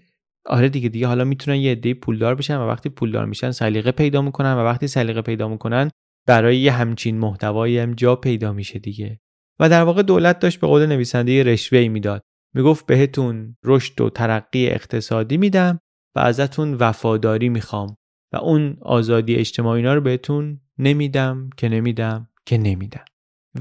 [0.46, 4.22] آره دیگه دیگه حالا می‌تونن یه عده پولدار بشن و وقتی پولدار میشن سلیقه پیدا
[4.22, 5.90] می‌کنن و وقتی سلیقه پیدا می‌کنن
[6.26, 9.20] برای یه همچین محتوایی هم جا پیدا میشه دیگه.
[9.60, 12.22] و در واقع دولت داشت به قول نویسنده رشوه می‌داد.
[12.54, 15.80] می‌گفت بهتون رشد و ترقی اقتصادی میدم
[16.16, 17.96] و ازتون وفاداری می‌خوام
[18.32, 23.04] و اون آزادی اجتماعی رو بهتون نمیدم که نمیدم که نمیدم.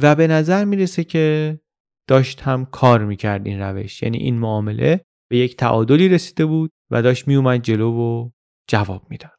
[0.01, 1.59] و به نظر می‌رسه که
[2.07, 4.03] داشت هم کار می‌کرد این روش.
[4.03, 8.29] یعنی این معامله به یک تعادلی رسیده بود و داشت میومد جلو و
[8.69, 9.34] جواب می‌داد.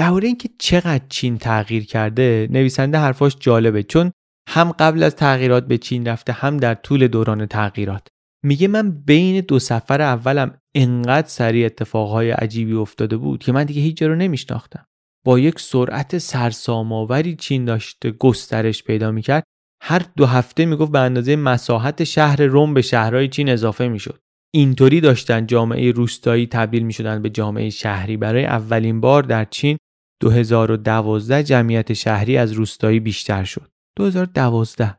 [0.00, 3.82] درباره اینکه چقدر چین تغییر کرده نویسنده حرفاش جالبه.
[3.82, 4.12] چون
[4.48, 8.08] هم قبل از تغییرات به چین رفته هم در طول دوران تغییرات.
[8.44, 13.82] میگه من بین دو سفر اولم انقدر سریع اتفاقهای عجیبی افتاده بود که من دیگه
[13.82, 14.84] هیچ جا رو نمیشناختم.
[15.26, 19.44] با یک سرعت سرسام‌آوری چین داشته گسترش پیدا می‌کرد.
[19.82, 24.20] هر دو هفته می‌گفت به اندازه مساحت شهر روم به شهرهای چین اضافه می‌شد.
[24.54, 28.16] اینطوری داشتن جامعه روستایی تبدیل می‌شدن به جامعه شهری.
[28.16, 29.76] برای اولین بار در چین
[30.20, 33.70] 2012 جمعیت شهری از روستایی بیشتر شد.
[33.96, 34.96] 2012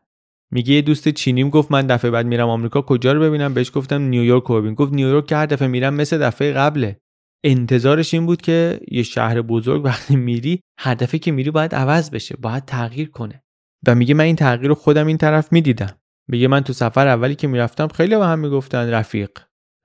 [0.52, 4.02] میگه یه دوست چینیم گفت من دفعه بعد میرم آمریکا کجا رو ببینم؟ بهش گفتم
[4.02, 4.74] نیویورک رو ببین.
[4.74, 7.00] گفت نیویورک که هر دفعه میرم مثل دفعه قبله.
[7.44, 12.12] انتظارش این بود که یه شهر بزرگ وقتی میری هر دفعه که میری باید عوض
[12.12, 13.44] بشه باید تغییر کنه.
[13.88, 15.98] و میگه من این تغییر رو خودم این طرف می‌دیدم.
[16.30, 19.30] میگه من تو سفر اولی که می‌رفتم خیلی به هم می‌گفتن رفیق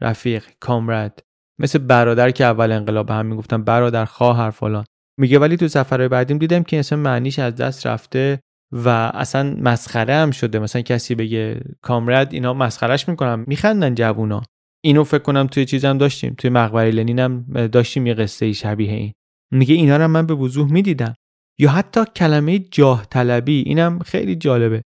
[0.02, 1.22] رفیق کامرد
[1.58, 4.84] مثل برادر که اول انقلاب به هم می‌گفتن برادر خواهر فلان.
[5.18, 8.40] میگه ولی تو سفرهای بعدیم دیدم که اصلا معنیش از دست رفته
[8.72, 10.58] و اصلا مسخره هم شده.
[10.58, 14.42] مثلا کسی بگه کامرد اینا مسخرش می‌کنم میخندن جوونا.
[14.84, 16.34] اینو فکر کنم توی چیزم داشتیم.
[16.38, 19.12] توی مقبره لنین هم داشتیم یه قصه شبیه این.
[19.52, 21.14] میگه اینا رو من به وضوح می‌دیدم.
[21.58, 24.82] یا حتی کلمه جاه طلبی اینم خیلی جالبه.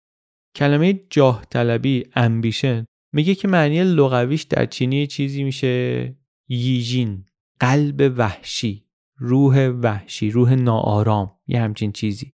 [0.57, 2.85] کلمه جاه طلبی امبیشن
[3.15, 6.15] میگه که معنی لغویش در چینی چیزی میشه
[6.49, 7.25] ییجین
[7.61, 8.84] قلب وحشی.
[9.25, 12.33] روح وحشی روح ناآرام یه همچین چیزی.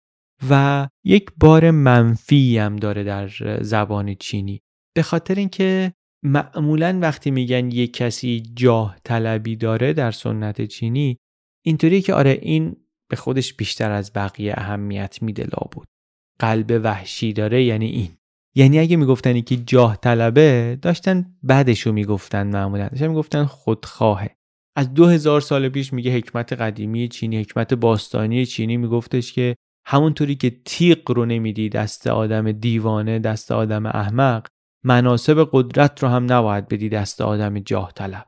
[0.50, 3.28] و یک بار منفی هم داره در
[3.62, 4.62] زبان چینی.
[4.96, 5.94] به خاطر اینکه
[6.24, 11.18] معمولا وقتی میگن یک کسی جاه طلبی داره در سنت چینی
[11.66, 12.76] اینطوری که آره این
[13.10, 15.88] به خودش بیشتر از بقیه اهمیت میده بود
[16.40, 18.10] قلب وحشی داره یعنی این.
[18.56, 22.88] یعنی اگه می‌گفتن که جاه طلبه داشتن بعدشو می‌گفتن معمولا.
[22.88, 24.36] داشتن می‌گفتن خودخواهه
[24.76, 28.78] از دو هزار سال پیش میگه حکمت قدیمی چینی حکمت باستانی چینی.
[28.78, 29.56] میگفتش که
[29.88, 34.48] همونطوری که تیغ رو نمیدی دست آدم دیوانه دست آدم احمق
[34.86, 38.28] مناسب قدرت رو هم نباید بدی دست آدم جاه طلب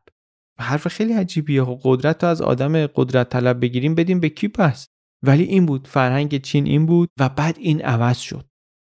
[0.59, 1.63] حرف خیلی عجیبیه.
[1.63, 4.87] خب قدرت رو از آدم قدرت طلب بگیریم بدیم به کی پس؟
[5.23, 8.45] ولی این بود فرهنگ چین این بود و بعد این عوض شد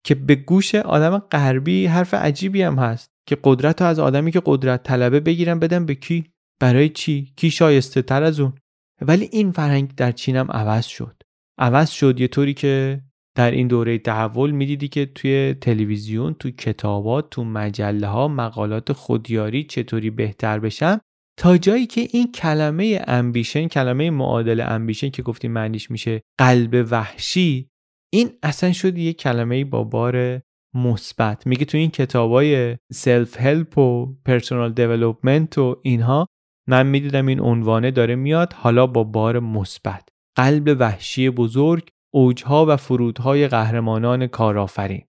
[0.05, 4.41] که به گوش آدم غربی حرف عجیبی هم هست که قدرت رو از آدمی که
[4.45, 8.53] قدرت طلبه بگیرن بدن به کی؟ برای چی؟ کی شایسته تر از اون؟
[9.01, 11.21] ولی این فرهنگ در چین هم عوض شد.
[11.57, 13.01] عوض شد یه طوری که
[13.35, 19.63] در این دوره تحول می‌دیدی که توی تلویزیون تو کتابات تو مجله ها مقالات خودیاری
[19.63, 21.01] چطوری بهتر بشم
[21.39, 27.69] تا جایی که این کلمه ambition کلمه معادل ambition که گفتیم معنیش میشه قلب وحشی
[28.13, 30.41] این اصلا شد یه کلمه با بار
[30.73, 31.47] مثبت.
[31.47, 36.27] میگه تو این کتابای self help و personal development و اینها
[36.67, 40.09] من می‌دیدم این عنوانه داره میاد حالا با بار مثبت.
[40.35, 45.03] قلب وحشی بزرگ اوجها و فرودهای قهرمانان کارآفرین.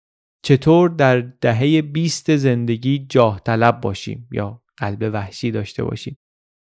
[0.43, 6.17] چطور در دهه 20 زندگی جاه طلب باشیم یا قلب وحشی داشته باشیم؟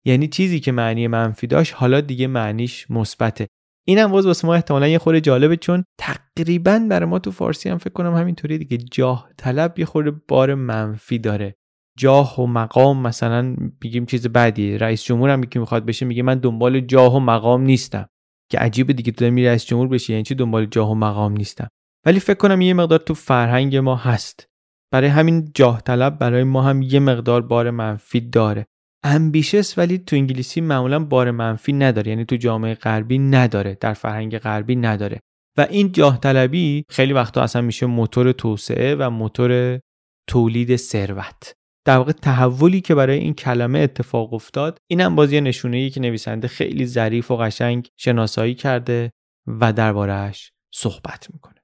[0.05, 3.47] یعنی چیزی که معنی منفی داشت حالا دیگه معنیش مثبته.
[3.87, 7.77] اینم باز واسه ما احتمالا یه خورده جالبه چون تقریبا برای ما تو فارسی هم
[7.77, 8.77] فکر کنم همینطوری دیگه.
[8.77, 11.55] جاه طلب یه خورده بار منفی داره.
[11.97, 16.39] جاه و مقام مثلا بگیم چیز بدیه رئیس جمهور هم که می‌خواد بشه میگه من
[16.39, 18.07] دنبال جاه و مقام نیستم.
[18.51, 21.67] که عجیبه دیگه تو میری رئیس جمهور بشی یعنی چی دنبال جاه و مقام نیستم؟
[22.05, 24.45] ولی فکر کنم یه مقدار تو فرهنگ ما هست.
[24.91, 28.65] برای همین جاه طلب برای ما هم یه مقدار بار منفی داره.
[29.03, 34.37] امبیشس ولی تو انگلیسی معمولا بار منفی نداره یعنی تو جامعه غربی نداره در فرهنگ
[34.37, 35.19] غربی نداره.
[35.57, 39.79] و این جاه طلبی خیلی وقتا اصلا میشه موتور توسعه و موتور
[40.29, 41.53] تولید ثروت.
[41.85, 45.99] در واقع تحولی که برای این کلمه اتفاق افتاد اینم باز یه نشونه ای که
[45.99, 49.11] نویسنده خیلی ظریف و قشنگ شناسایی کرده
[49.47, 51.61] و دربارهش صحبت می‌کنه.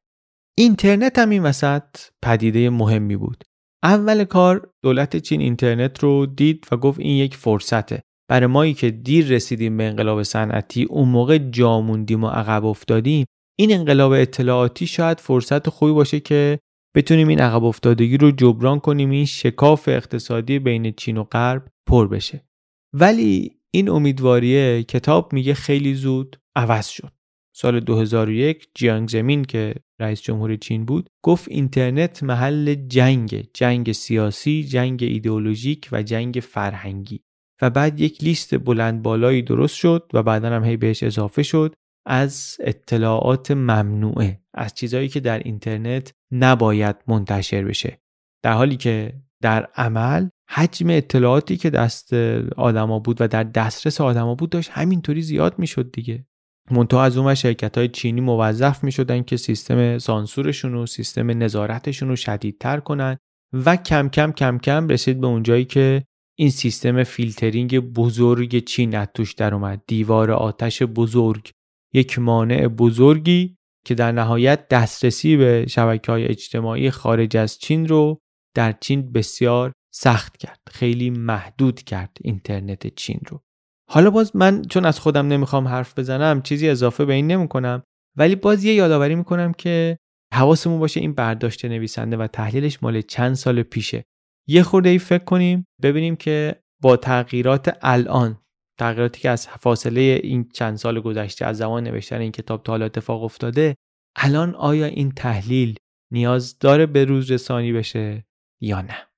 [0.58, 1.84] اینترنت هم این وسط
[2.22, 3.44] پدیده مهمی بود.
[3.84, 8.02] اول کار دولت چین اینترنت رو دید و گفت این یک فرصته.
[8.30, 13.26] برای مایی که دیر رسیدیم به انقلاب صنعتی اون موقع جا موندیم و عقب افتادیم
[13.60, 16.60] این انقلاب اطلاعاتی شاید فرصت خوبی باشه که
[16.96, 22.08] بتونیم این عقب افتادگی رو جبران کنیم این شکاف اقتصادی بین چین و غرب پر
[22.08, 22.46] بشه.
[22.94, 27.12] ولی این امیدواریه کتاب میگه خیلی زود عوض شد.
[27.56, 34.64] سال 2001 جیانگ زمین که رئیس جمهور چین بود گفت اینترنت محل جنگ جنگ سیاسی
[34.64, 37.22] جنگ ایدئولوژیک و جنگ فرهنگی.
[37.62, 41.74] و بعد یک لیست بلند بالایی درست شد و بعدا هم هی بهش اضافه شد.
[42.10, 48.02] از اطلاعات ممنوعه از چیزهایی که در اینترنت نباید منتشر بشه.
[48.44, 52.14] در حالی که در عمل حجم اطلاعاتی که دست
[52.58, 56.26] آدما بود و در دسترس آدما بود داشت همینطوری زیاد می‌شد دیگه.
[56.72, 62.10] منتها از اون شرکت های چینی موظف می شدن که سیستم سانسورشون و سیستم نظارتشون
[62.10, 63.18] رو شدیدتر کنن
[63.54, 66.04] و کم کم کم کم رسید به اونجایی که
[66.38, 69.82] این سیستم فیلترینگ بزرگ چین از توش در اومد.
[69.88, 71.52] دیوار آتش بزرگ
[71.94, 78.20] یک مانع بزرگی که در نهایت دسترسی به شبکه های اجتماعی خارج از چین رو
[78.56, 83.42] در چین بسیار سخت کرد خیلی محدود کرد اینترنت چین رو.
[83.90, 87.84] حالا باز من چون از خودم نمی‌خوام حرف بزنم چیزی اضافه به این نمی‌کنم
[88.18, 89.98] ولی باز یه یادآوری می‌کنم که
[90.34, 94.04] حواسمون باشه این برداشت نویسنده و تحلیلش مال چند سال پیشه.
[94.48, 98.40] یه خورده ای فکر کنیم ببینیم که با تغییرات الان
[98.80, 102.86] تغییراتی که از فاصله این چند سال گذشته از زمان نوشتن این کتاب تا حالا
[102.86, 103.76] اتفاق افتاده
[104.16, 105.76] الان آیا این تحلیل
[106.12, 108.26] نیاز داره به روز رسانی بشه
[108.62, 109.09] یا نه؟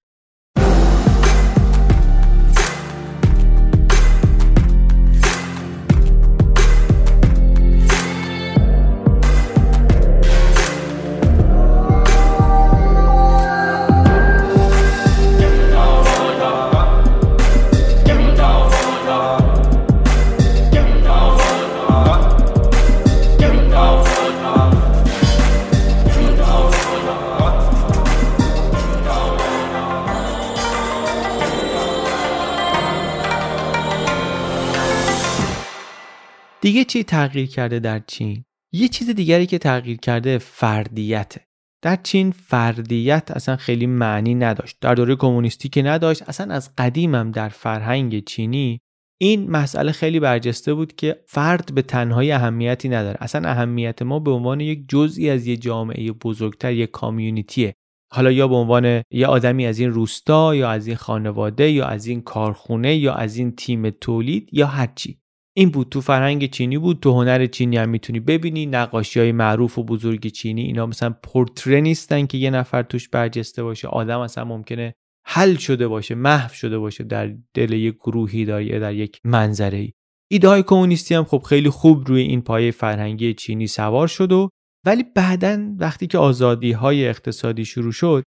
[36.61, 38.43] دیگه چی تغییر کرده در چین؟
[38.73, 41.41] یه چیز دیگری که تغییر کرده فردیته.
[41.81, 44.77] در چین فردیت اصلا خیلی معنی نداشت.
[44.81, 48.79] در دوره کمونیستی که نداشت اصلا از قدیمم در فرهنگ چینی
[49.21, 53.17] این مسئله خیلی برجسته بود که فرد به تنهایی اهمیتی نداره.
[53.19, 57.73] اصلا اهمیت ما به عنوان یک جزئی از یه جامعه بزرگتر یک کامیونیتیه.
[58.13, 62.05] حالا یا به عنوان یه آدمی از این روستا یا از این خانواده یا از
[62.05, 65.20] این کارخونه یا از این تیم تولید یا هرچی
[65.53, 69.77] این بود تو فرهنگ چینی بود تو هنر چینی هم می‌تونی ببینی نقاشی های معروف
[69.77, 73.87] و بزرگ چینی اینا مثلا پورتره نیستن که یه نفر توش برجسته باشه.
[73.87, 74.93] آدم اصلا ممکنه
[75.25, 79.91] حل شده باشه محو شده باشه در دل یک گروهی یا در یک منظره ای
[80.31, 84.49] ایده های کمونیستی هم خب خیلی خوب روی این پایه فرهنگی چینی سوار شد و
[84.85, 88.23] ولی بعدا وقتی که آزادی های اقتصادی شروع شد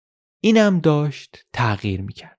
[0.43, 2.38] اینم داشت تغییر می‌کرد.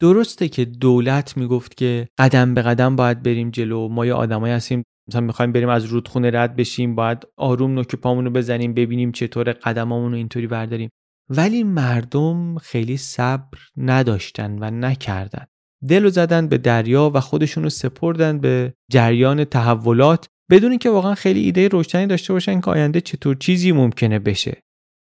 [0.00, 3.88] درسته که دولت می‌گفت که قدم به قدم باید بریم جلو.
[3.88, 8.24] ما یه آدمایی هستیم مثلا می‌خوایم بریم از رودخونه رد بشیم باید آروم نوک پامون
[8.24, 10.90] رو بزنیم ببینیم چطور قدمامون رو اینطوری برداریم.
[11.28, 15.46] ولی مردم خیلی صبر نداشتن و نکردن.
[15.88, 21.14] دل و زدن به دریا و خودشون رو سپردن به جریان تحولات بدون اینکه واقعا
[21.14, 24.62] خیلی ایده روشنی داشته باشن که آینده چطور چیزی ممکنه بشه.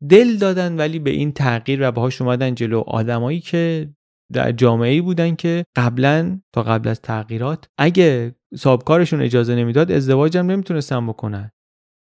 [0.09, 2.79] دل دادن ولی به این تغییر و باهاش اومدن جلو.
[2.79, 3.89] آدمایی که
[4.33, 10.51] در جامعه ای بودن که قبلا تا قبل از تغییرات اگه صاحبکارشون اجازه نمی‌داد ازدواجم
[10.51, 11.49] نمی‌تونستن بکنن.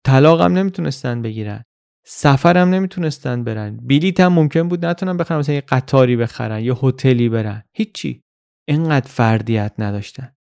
[0.05, 1.63] طلاقم نمی‌تونستن بگیرن.
[2.05, 3.77] سفرم نمی‌تونستن برن.
[3.77, 7.63] بلیت هم ممکن بود نتونن بخرن مثلا یه قطاری بخرن یه هتلی برن.
[7.73, 8.21] هیچی.
[8.67, 10.33] اینقدر فردیت نداشتن.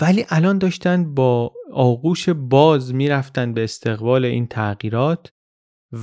[0.00, 5.30] ولی الان داشتن با آغوش باز می‌رفتن به استقبال این تغییرات.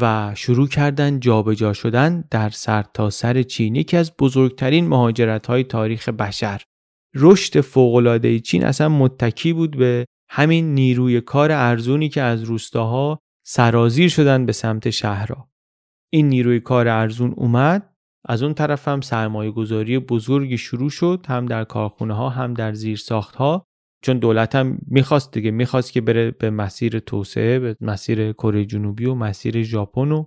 [0.02, 6.10] و شروع کردن جابجا شدن در سرتاسر سر چین یکی از بزرگترین مهاجرت های تاریخ
[6.10, 6.62] بشر.
[7.16, 14.10] رشد فوقالعاده چین اصلا متکی بود به همین نیروی کار ارزونی که از روستاها سرازیر
[14.10, 15.50] شدن به سمت شهرها.
[16.14, 17.94] این نیروی کار ارزون اومد
[18.26, 22.74] از اون طرف هم سرمایه گذاری بزرگی شروع شد هم در کارخونه ها هم در
[22.74, 23.66] زیر ساخت ها
[24.04, 29.06] چون دولت هم می‌خواست دیگه می‌خواست که بره به مسیر توسعه به مسیر کره جنوبی
[29.06, 30.26] و مسیر ژاپن و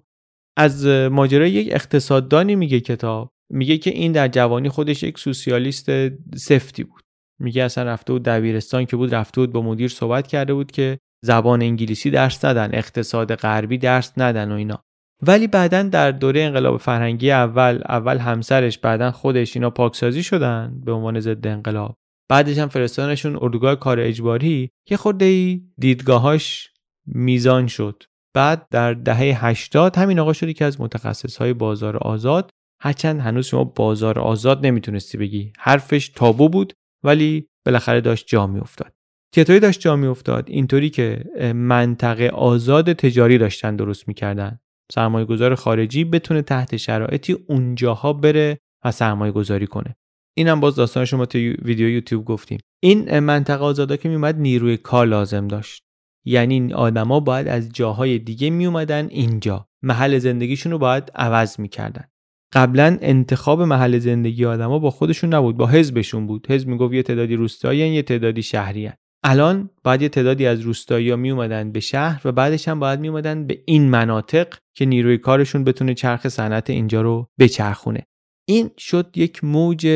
[0.56, 5.90] از ماجرای یک اقتصاددانی میگه کتاب میگه که این در جوانی خودش یک سوسیالیست
[6.36, 7.02] سفتی بود.
[7.40, 10.98] میگه اصلا رفته بود دبیرستان که بود رفته بود با مدیر صحبت کرده بود که
[11.24, 14.82] زبان انگلیسی درس ندن اقتصاد غربی درس ندن و اینا.
[15.26, 20.92] ولی بعدا در دوره انقلاب فرهنگی اول اول همسرش بعدا خودش اینا پاکسازی شدن به
[20.92, 21.96] عنوان ضد انقلاب.
[22.28, 26.70] بعدش هم فرستانشون اردوگاه کار اجباری یه خورده دیدگاهاش
[27.06, 28.02] میزان شد.
[28.34, 32.50] بعد در دهه 80 همین آقا شدی که از متخصص های بازار آزاد.
[32.82, 35.52] هرچند هنوز شما بازار آزاد نمی‌تونستی بگی.
[35.58, 36.72] حرفش تابو بود
[37.04, 38.92] ولی بالاخره داشت جا میافتاد.
[39.34, 40.50] چطوری داشت جا میافتاد.
[40.50, 41.24] اینطوری که
[41.54, 44.58] منطقه آزاد تجاری داشتن درست می‌کردن.
[44.92, 49.96] سرمایه گذار خارجی بتونه تحت شرایطی اونجاها بره و سرمایه گذاری کنه.
[50.38, 52.58] اینم باز داستان شما تو ویدیو یوتیوب گفتیم.
[52.82, 55.82] این منطقه آزادا که میومد نیروی کار لازم داشت.
[56.24, 59.68] یعنی آدما باید از جاهای دیگه میومدن اینجا.
[59.82, 62.04] محل زندگیشون رو باید عوض می‌کردن.
[62.52, 66.46] قبلا انتخاب محل زندگی آدما با خودشون نبود با حزبشون بود.
[66.50, 68.90] حزب می‌گفت یه تعدادی روستایی یه تعدادی شهری
[69.24, 73.00] الان باید یه تعدادی از روستایی ها می اومدن به شهر و بعدش هم باید
[73.00, 78.06] می اومدن به این مناطق که نیروی کارشون بتونه چرخ صنعت اینجا رو بچرخونه.
[78.48, 79.86] این شد یک موج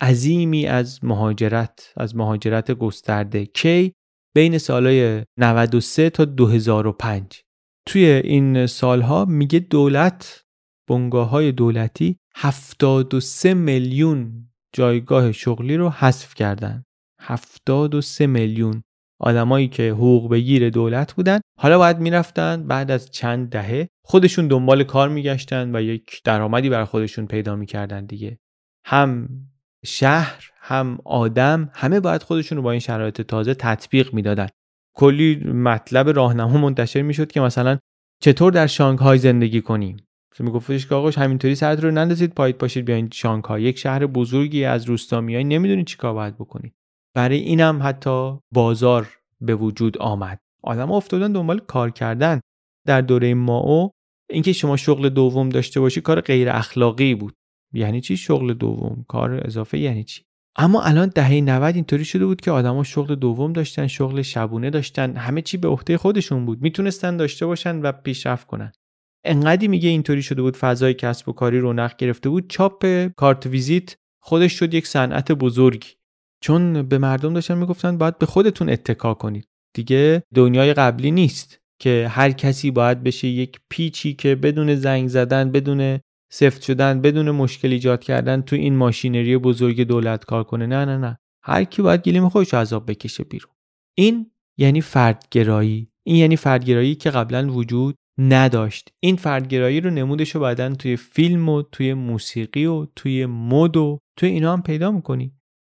[0.00, 3.92] عظیمی از مهاجرت از مهاجرت گسترده کی
[4.34, 7.42] بین سالهای 93 تا 2005
[7.86, 10.44] توی این سالها میگه دولت
[10.88, 16.84] بنگاه های دولتی 73 میلیون جایگاه شغلی رو حذف کردن.
[17.20, 18.82] 73 میلیون.
[19.20, 24.84] آدمایی که حقوق بگیر دولت بودن حالا باید می‌رفتن بعد از چند دهه خودشون دنبال
[24.84, 28.38] کار میگشتن و یک درآمدی بر خودشون پیدا می‌کردن دیگه.
[28.84, 29.28] هم
[29.84, 34.46] شهر هم آدم همه باید خودشون رو با این شرایط تازه تطبیق می‌دادن.
[34.96, 37.78] کلی مطلب راهنما منتشر می‌شد که مثلا
[38.22, 39.96] چطور در شانگهای زندگی کنیم؟
[40.38, 43.62] میگفتش که آقاش همینطوری سرت رو نندازید پایید پاشید بیاین شانگهای.
[43.62, 46.72] یک شهر بزرگی از روستا میای نمی‌دونی چیکار باید بکنی.
[47.14, 49.08] برای اینم حتی بازار
[49.40, 50.38] به وجود آمد.
[50.62, 52.40] آدم افتادن دنبال کار کردن.
[52.86, 53.90] در دوره ماو
[54.30, 57.34] اینکه شما شغل دوم داشته باشی کار غیر اخلاقی بود.
[57.72, 60.22] یعنی چی شغل دوم؟ کار اضافه یعنی چی؟
[60.56, 65.16] اما الان دهه 90 اینطوری شده بود که آدما شغل دوم داشتن شغل شبونه داشتن.
[65.16, 66.62] همه چی به عهده خودشون بود.
[66.62, 68.72] می‌تونستن داشته باشن و پیشرفت کنن.
[69.24, 72.50] انقدی میگه اینطوری شده بود فضای کسب و کاری رونق گرفته بود.
[72.50, 75.88] چاپ کارت ویزیت خودش شد یک صنعت بزرگی.
[76.40, 79.48] چون به مردم داشتن می‌گفتن باید به خودتون اتکا کنید.
[79.76, 85.52] دیگه دنیای قبلی نیست که هر کسی باید بشه یک پیچی که بدون زنگ زدن
[85.52, 86.00] بدون
[86.32, 90.66] سفت شدن بدون مشکل ایجاد کردن تو این ماشینری بزرگ دولت کار کنه.
[90.66, 91.18] نه نه نه.
[91.44, 93.52] هر کی باید گلیم خودش عذاب بکشه بیرون.
[93.98, 95.88] این یعنی فردگرایی.
[96.06, 98.88] این یعنی فردگرایی که قبلا وجود نداشت.
[99.00, 104.28] این فردگرایی رو نمودش رو توی فیلم و توی موسیقی و توی مد و توی
[104.28, 105.32] اینا هم پیدا می‌کنی.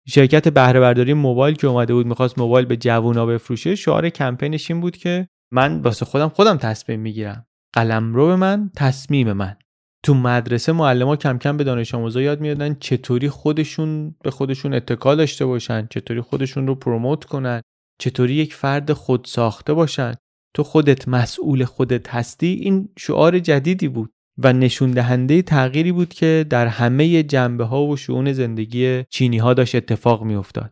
[0.10, 4.82] شرکت بهره برداری موبایل که اومده بود می‌خواست موبایل به جوونا بفروشه شعار کمپینش این
[4.82, 7.46] بود که من واسه خودم خودم تصمیم می‌گیرم.
[7.74, 9.56] قلمرو من تصمیم من.
[10.04, 14.74] تو مدرسه معلم ها کم کم به دانش آموزا یاد می‌دادن چطوری خودشون به خودشون
[14.74, 17.62] اتکا داشته باشن چطوری خودشون رو پروموت کنن
[18.02, 20.14] چطوری یک فرد خود ساخته باشن.
[20.56, 22.48] تو خودت مسئول خودت هستی.
[22.48, 24.14] این شعار جدیدی بود.
[24.38, 29.54] و نشون دهنده تغییری بود که در همه جنبه ها و شؤون زندگی چینی ها
[29.54, 30.72] داشت اتفاق می افتاد.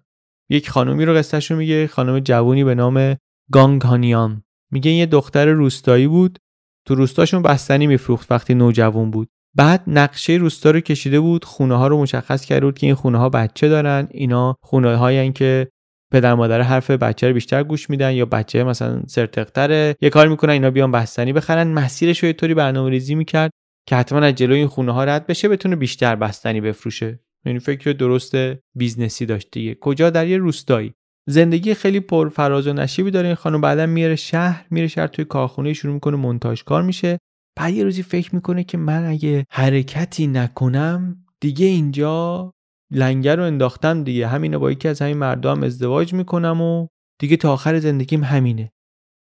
[0.50, 3.16] یک خانومی رو قصهش رو میگه خانم جوونی به نام
[3.52, 6.40] گانگ هانیان میگه یه دختر روستایی بود.
[6.88, 9.30] تو روستاشون بستنی میفروخت وقتی نوجوان بود.
[9.56, 13.18] بعد نقشه روستا رو کشیده بود خونه ها رو مشخص کرده بود که این خونه
[13.18, 14.08] ها بچه دارن.
[14.12, 15.68] اینا خونه هایی که
[16.12, 19.96] پدر مادر حرف بچه رو بیشتر گوش میدن یا بچه مثلا سرتقتره.
[20.02, 21.68] یه کار می‌کنن اینا بیان بستنی بخرن.
[21.68, 23.52] مسیرش رو یه طوری برنامه‌ریزی می‌کرد
[23.88, 27.20] که حتما از جلوی این خونه ها رد بشه بتونه بیشتر بستنی بفروشه.
[27.46, 28.36] یعنی فکر درست
[28.76, 29.76] business ی داشت دیگه.
[29.76, 30.94] کجا؟ در یه روستایی.
[31.30, 33.62] زندگی خیلی پر فراز و نشیبی داره این خانم.
[33.62, 37.18] بعدا میاره شهر میره شهر توی کارخونه شروع می‌کنه مونتاژ کار میشه.
[37.58, 42.52] بعد یه روزی فکر می‌کنه که من اگه حرکتی نکنم دیگه اینجا
[42.92, 44.28] لنگر رو انداختم دیگه.
[44.28, 46.88] همینه با یکی از همین مردم ازدواج می‌کنم و
[47.20, 48.72] دیگه تا آخر زندگیم همینه.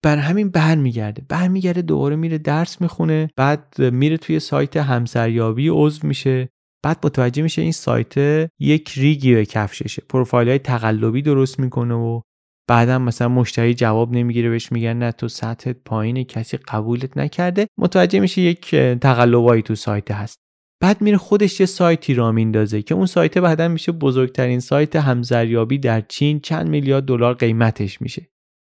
[0.05, 1.23] برا همین برمیگرده.
[1.29, 3.31] برمیگرده دوباره میره درس می‌خونه.
[3.37, 6.49] بعد میره توی سایت همسریابی عضو میشه.
[6.85, 8.15] بعد متوجه میشه این سایت
[8.61, 10.03] یک ریگی به کفششه.
[10.09, 12.21] پروفایل های تقلبی درست می‌کنه و
[12.69, 17.67] بعدم مثلا مشتری جواب نمی‌گیره بهش میگن نه تو سطحت پایین کسی قبولت نکرده.
[17.79, 20.39] متوجه میشه یک تقلبایی تو سایت هست.
[20.81, 25.79] بعد میره خودش یه سایتی را میندازه که اون سایت بعدا میشه بزرگترین سایت همزریابی
[25.79, 28.29] در چین چند میلیارد دلار قیمتش میشه.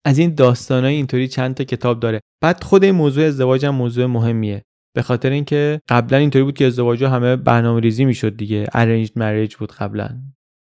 [0.06, 2.20] از این داستانای اینطوری چند تا کتاب داره.
[2.42, 4.64] بعد خود این موضوع ازدواج هم موضوع مهمیه.
[4.96, 8.68] به خاطر اینکه قبلا اینطوری بود که ازدواج همه برنامه ریزی می‌شد دیگه.
[8.74, 10.22] ارنجد مریج بود قبلا.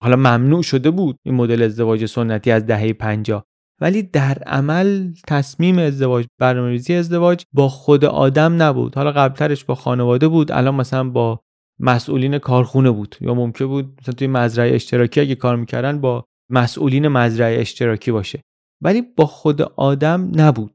[0.03, 3.45] حالا ممنوع شده بود این مدل ازدواج سنتی از دهه 50
[3.83, 8.95] ولی در عمل تصمیم ازدواج برنامه‌ریزی ازدواج با خود آدم نبود.
[8.95, 11.41] حالا قبلترش با خانواده بود الان مثلا با
[11.81, 13.17] مسئولین کارخونه بود.
[13.21, 18.41] یا ممکن بود مثلا توی مزرعه اشتراکی اگه کار می‌کردن با مسئولین مزرعه اشتراکی باشه.
[18.83, 20.75] ولی با خود آدم نبود.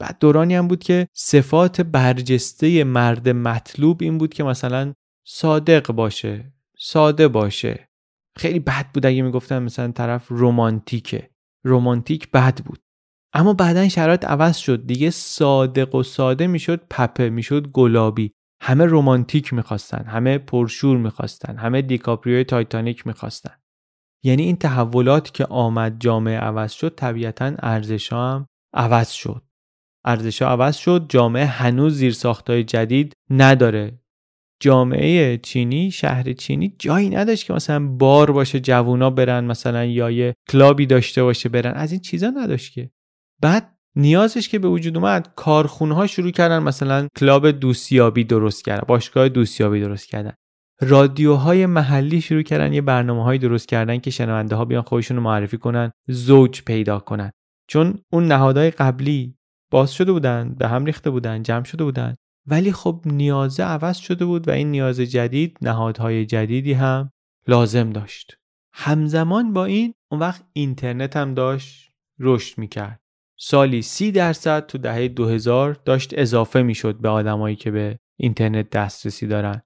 [0.00, 4.92] بعد دورانی هم بود که صفات برجسته مرد مطلوب این بود که مثلا
[5.26, 7.88] صادق باشه ساده باشه.
[8.36, 11.30] خیلی بد بود اگه می‌گفتن مثلا طرف رومانتیکه
[11.64, 12.80] رومانتیک بد بود.
[13.32, 14.86] اما بعدا شرایط عوض شد.
[14.86, 18.32] دیگه صادق و ساده می‌شد پپه می‌شد گلابی.
[18.62, 23.54] همه رومانتیک می‌خواستن همه پرشور می‌خواستن همه دیکاپریوی تایتانیک می‌خواستن.
[24.24, 29.42] یعنی این تحولات که آمد جامعه عوض شد طبیعتا ارزش هم عوض شد.
[30.04, 33.99] ارزش عوض شد جامعه هنوز زیر ساختای جدید نداره.
[34.60, 40.34] جامعه چینی شهر چینی جایی نداشت که مثلا بار باشه جوونا برن مثلا یا یه
[40.48, 41.72] کلابی داشته باشه برن.
[41.72, 42.90] از این چیزا نداشت که.
[43.42, 48.84] بعد نیازش که به وجود اومد کارخونه ها شروع کردن مثلا کلاب دوستیابی درست کردن
[48.88, 50.32] باشگاه دوستیابی درست کردن.
[50.80, 55.22] رادیوهای محلی شروع کردن یه برنامه های درست کردن که شنونده ها بیان خودشون رو
[55.22, 57.30] معرفی کنن زوج پیدا کنن.
[57.68, 59.34] چون اون نهادهای قبلی
[59.70, 62.14] باز شده بودن به هم ریخته بودن جمع شده بودن.
[62.50, 67.10] ولی خب نیازه عوض شده بود و این نیاز جدید نهادهای جدیدی هم
[67.48, 68.36] لازم داشت.
[68.72, 73.00] همزمان با این اون وقت اینترنت هم داشت رشد می‌کرد.
[73.38, 79.26] سالی سی درصد تو دهه 2000 داشت اضافه می‌شد به آدمایی که به اینترنت دسترسی
[79.26, 79.62] دارن.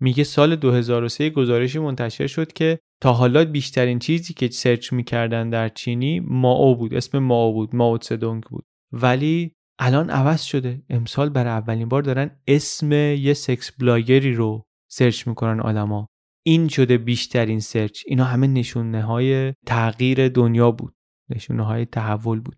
[0.00, 5.68] میگه سال 2003 گزارشی منتشر شد که تا حالا بیشترین چیزی که سرچ می‌کردن در
[5.68, 8.64] چینی ماو بود اسم ماو بود ماو تسدونگ بود.
[8.92, 10.82] ولی الان عوض شده.
[10.90, 16.06] امسال برای اولین بار دارن اسم یه sex blogger ی رو سرچ می‌کنن آدما.
[16.46, 18.02] این شده بیشترین سرچ.
[18.06, 20.94] اینا همه نشونه های تغییر دنیا بود.
[21.30, 22.56] نشونه های تحول بود.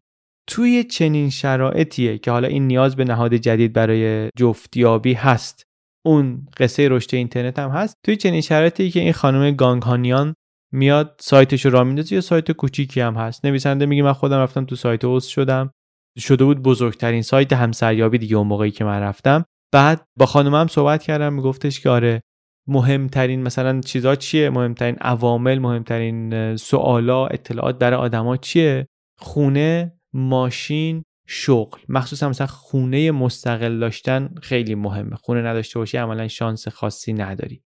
[0.48, 5.62] توی چنین شرایطیه که حالا این نیاز به نهاد جدید برای جفتیابی هست.
[6.04, 7.94] اون قصه رشد اینترنت هم هست.
[8.04, 10.34] توی چنین شرایطی که این خانم گونگ هایان
[10.72, 13.44] میاد سایتش رو راه میندازه یه سایت کوچیکی هم هست.
[13.44, 15.70] نویسنده میگه من خودم رفتم تو سایت عضو شدم.
[16.18, 19.44] شده بود بزرگترین سایت همسریابی دیگه اون موقعی که من رفتم.
[19.72, 22.20] بعد با خانمم صحبت کردم میگفتش که آره
[22.68, 28.86] مهمترین مثلا چیزا چیه؟ مهمترین عوامل مهمترین سوالا اطلاعات برای آدما چیه؟
[29.18, 31.80] خونه ماشین شغل.
[31.88, 35.16] مخصوصا مثلا خونه مستقل داشتن خیلی مهمه.
[35.16, 37.62] خونه نداشته باشی عملا شانس خاصی نداری.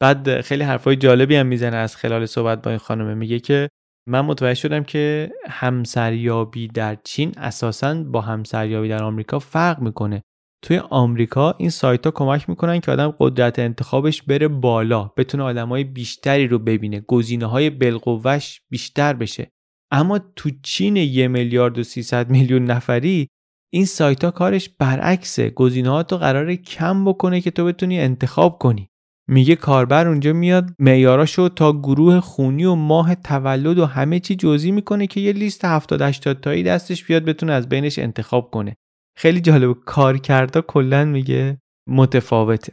[0.00, 3.68] بعد خیلی حرفای جالبی هم می‌زنه از خلال صحبت با این خانمه میگه که
[4.08, 10.22] من متوجه شدم که همسریابی در چین اساسا با همسریابی در آمریکا فرق می‌کنه.
[10.62, 15.84] توی آمریکا این سایت ها کمک می‌کنن که آدم قدرت انتخابش بره بالا بتونه آدمای
[15.84, 19.50] بیشتری رو ببینه گزینه های بالقوهش بیشتر بشه.
[19.92, 23.28] اما تو چین یه میلیارد و 300 میلیون نفری
[23.72, 25.50] این سایت ها کارش برعکسه.
[25.50, 28.88] گزینه ها تو قرار کم بکنه که تو بتونی انتخاب کنی.
[29.28, 34.70] میگه کاربر اونجا میاد معیاراشو تا گروه خونی و ماه تولد و همه چی جزئی
[34.70, 38.74] می‌کنه که یه لیست 70 80 تایی دستش بیاد بتونه از بینش انتخاب کنه.
[39.16, 41.58] خیلی جالب کار کرده کلا میگه
[41.88, 42.72] متفاوته.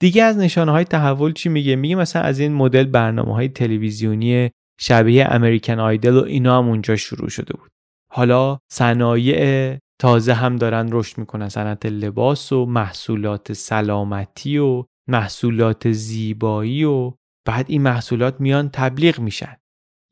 [0.00, 4.50] دیگه از نشانه های تحول چی میگه؟ میگه مثلا از این مدل برنامه های تلویزیونی
[4.80, 7.70] شبیه امریکن آیدل و اینا هم اونجا شروع شده بود.
[8.12, 16.84] حالا صنایع تازه هم دارن رشد می‌کنن صنعت لباس و محصولات سلامتی و محصولات زیبایی
[16.84, 17.12] و
[17.44, 19.56] بعد این محصولات میان تبلیغ میشن.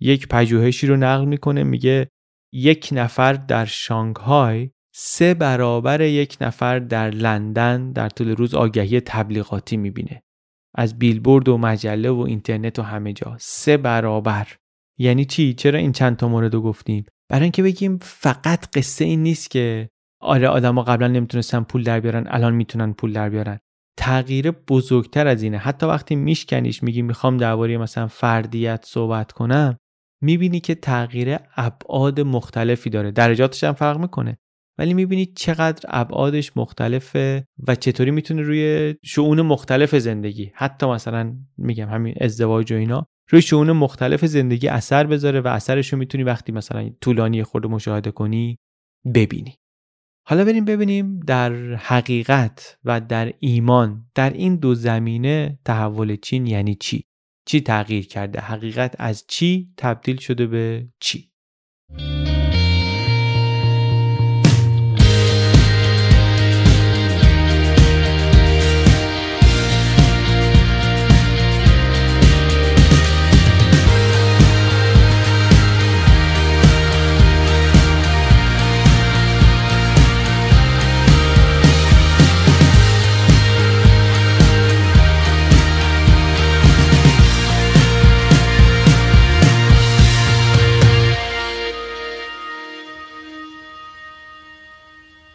[0.01, 2.09] یک پژوهشی رو نقل می‌کنه میگه
[2.53, 9.76] یک نفر در شانگهای سه برابر یک نفر در لندن در طول روز آگهی تبلیغاتی
[9.76, 10.22] می‌بینه.
[10.74, 13.36] از بیلبورد و مجله و اینترنت و همه جا.
[13.40, 14.49] سه برابر.
[14.99, 19.22] یعنی چی؟ چرا این چند تا مورد رو گفتیم؟ برای اینکه بگیم فقط قصه این
[19.22, 19.88] نیست که
[20.20, 23.59] آره آدما قبلا نمی‌تونستن پول در بیارن الان می‌تونن پول در بیارن.
[23.97, 25.59] تغییر بزرگتر از اینه.
[25.59, 29.76] حتی وقتی میشکنیش میگی می‌خوام درباره مثلا فردیت صحبت کنم
[30.22, 33.11] می‌بینی که تغییر ابعاد مختلفی داره.
[33.11, 34.38] درجاتش هم فرق می‌کنه.
[34.78, 41.88] ولی می‌بینی چقدر ابعادش مختلفه و چطوری می‌تونه روی شعون مختلف زندگی حتی مثلا میگم
[41.88, 46.53] همین ازدواج و اینا روی شعون مختلف زندگی اثر بذاره و اثرش رو می‌تونی وقتی
[46.53, 48.59] مثلا طولانی خود مشاهده کنی
[49.14, 49.55] ببینی.
[50.27, 56.75] حالا بریم ببینیم در حقیقت و در ایمان در این دو زمینه تحول چین یعنی
[56.75, 57.05] چی؟
[57.47, 61.31] چی تغییر کرده؟ حقیقت از چی تبدیل شده به چی؟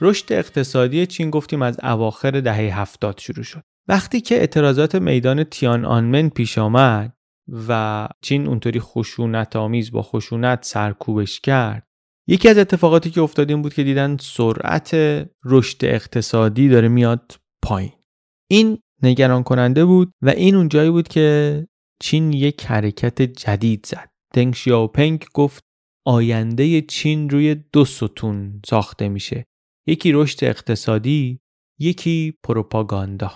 [0.02, 3.64] رشد اقتصادی چین گفتیم از اواخر دهه هفتاد شروع شد.
[3.88, 7.14] وقتی که اعتراضات میدان تیان آنمن پیش آمد
[7.68, 11.88] و چین اونطوری خشونت آمیز با خشونت سرکوبش کرد
[12.28, 14.95] یکی از اتفاقاتی که افتاد این بود که دیدن سرعت
[15.45, 17.91] رشد اقتصادی داره میاد پایین.
[18.50, 21.68] این نگران کننده بود و این اون جایی بود که
[22.02, 24.10] چین یک حرکت جدید زد.
[24.34, 25.64] دنگ شیاوپنگ گفت
[26.06, 29.45] آینده چین روی دو ستون ساخته میشه.
[29.90, 31.40] یکی رشد اقتصادی
[31.80, 33.32] یکی پروپاگاندا.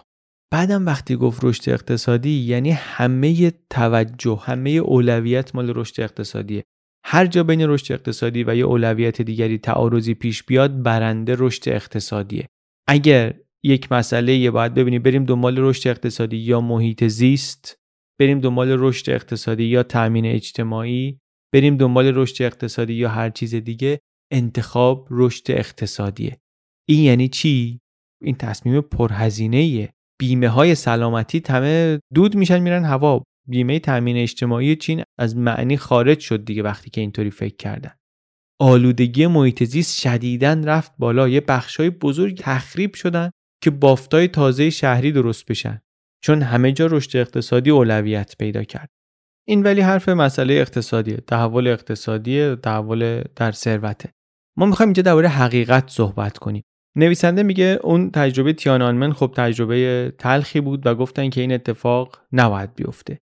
[0.52, 6.64] بعدم وقتی گفت رشد اقتصادی یعنی همه توجه همه اولویت مال رشد اقتصادیه.
[7.06, 12.48] هر جا بین رشد اقتصادی و یه اولویت دیگری تعارضی پیش بیاد برنده رشد اقتصادیه.
[12.88, 13.34] اگر
[13.64, 17.78] یک مسئله یه باید ببینیم بریم دنبال رشد اقتصادی یا محیط زیست
[18.20, 21.20] بریم دنبال رشد اقتصادی یا تامین اجتماعی
[21.54, 24.00] بریم دنبال رشد اقتصادی یا هر چیز دیگه
[24.32, 26.43] انتخاب رشد اقتصادیه.
[26.90, 27.80] این یعنی چی؟
[28.24, 33.24] این تصمیم پرهزینه بیمه های سلامتی همه دود میشن میرن هوا.
[33.48, 37.92] بیمه تامین اجتماعی چین از معنی خارج شد دیگه وقتی که اینطوری فکر کردن.
[38.60, 41.30] آلودگی محیط زیست شدیداً رفت بالا.
[41.30, 43.32] یه بخشای بزرگ تخریب شدن
[43.64, 45.82] که بافتای تازه شهری درست بشن.
[46.24, 48.90] چون همه جا رشد اقتصادی اولویت پیدا کرد.
[49.48, 51.18] این ولی حرف مسئله اقتصادیه.
[51.18, 54.10] تحول اقتصادی تحول در ثروته.
[54.58, 56.64] ما می‌خوایم اینجا درباره حقیقت صحبت کنیم.
[56.96, 62.76] نویسنده میگه اون تجربه تیانانمن خب تجربه تلخی بود و گفتن که این اتفاق نباید
[62.76, 63.20] بیفته.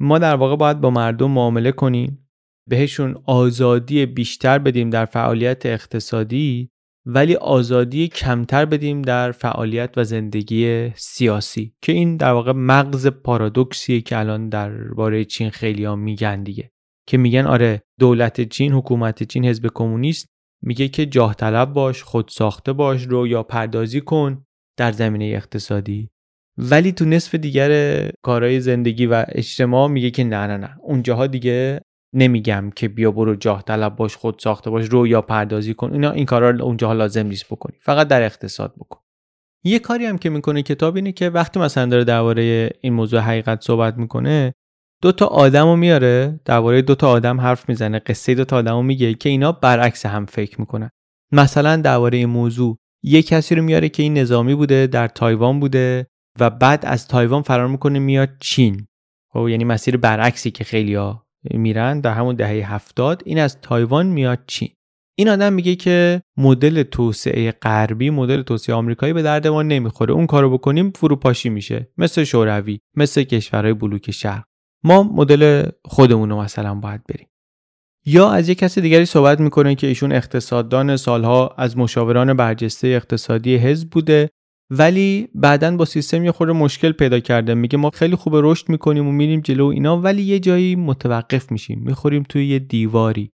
[0.00, 2.28] ما در واقع باید با مردم معامله کنیم
[2.68, 6.68] بهشون آزادی بیشتر بدیم در فعالیت اقتصادی
[7.06, 14.00] ولی آزادی کمتر بدیم در فعالیت و زندگی سیاسی که این در واقع مغز پارادوکسیه
[14.00, 16.70] که الان درباره چین خیلی ها میگن دیگه.
[17.06, 20.31] که میگن آره دولت چین حکومت چین حزب کمونیست
[20.62, 24.44] میگه که جاه طلب باش خود ساخته باش رو یا پردازی کن
[24.76, 26.08] در زمینه اقتصادی.
[26.58, 30.76] ولی تو نصف دیگر کارهای زندگی و اجتماع میگه که نه نه نه.
[30.82, 31.80] اونجاها دیگه
[32.14, 35.92] نمیگم که بیا برو جاه طلب باش خود ساخته باش رو یا پردازی کن.
[35.92, 37.76] اینا این کارا اونجاها لازم نیست بکنی.
[37.80, 39.00] فقط در اقتصاد بکن.
[39.64, 43.60] یه کاری هم که می‌کنه کتاب اینه که وقتی مثلا داره درباره این موضوع حقیقت
[43.60, 44.54] صحبت می‌کنه
[45.02, 48.72] دو تا آدم رو میاره درباره دو تا آدم حرف می‌زنه قصه دو تا آدم
[48.72, 50.90] رو میگه که اینا برعکس هم فکر می‌کنن.
[51.32, 56.06] مثلا درباره موضوع یه کسی رو میاره که این نظامی بوده در تایوان بوده
[56.40, 58.86] و بعد از تایوان فرار می‌کنه میاد چین.
[59.32, 64.38] خب یعنی مسیر برعکسی که خیلیا میرن در همون دهه هفتاد این از تایوان میاد
[64.46, 64.68] چین.
[65.18, 70.14] این آدم میگه که مدل توسعه غربی مدل توسعه آمریکایی به درد ما نمی‌خوره.
[70.14, 71.88] اون کارو بکنیم فروپاشی میشه.
[71.98, 74.44] مثل شوروی مثل کشورهای بلوک شرق.
[74.84, 77.28] ما مدل خودمون رو مثلا باید بریم.
[78.06, 83.56] یا از یک کسی دیگری صحبت می‌کنه که ایشون اقتصاددان سالها از مشاوران برجسته اقتصادی
[83.56, 84.30] حزب بوده
[84.70, 87.54] ولی بعدا با سیستم یه خورده مشکل پیدا کرده.
[87.54, 91.82] میگه ما خیلی خوب رشد می‌کنیم و میریم جلو اینا ولی یه جایی متوقف میشیم.
[91.82, 93.30] می‌خوریم توی یه دیواری.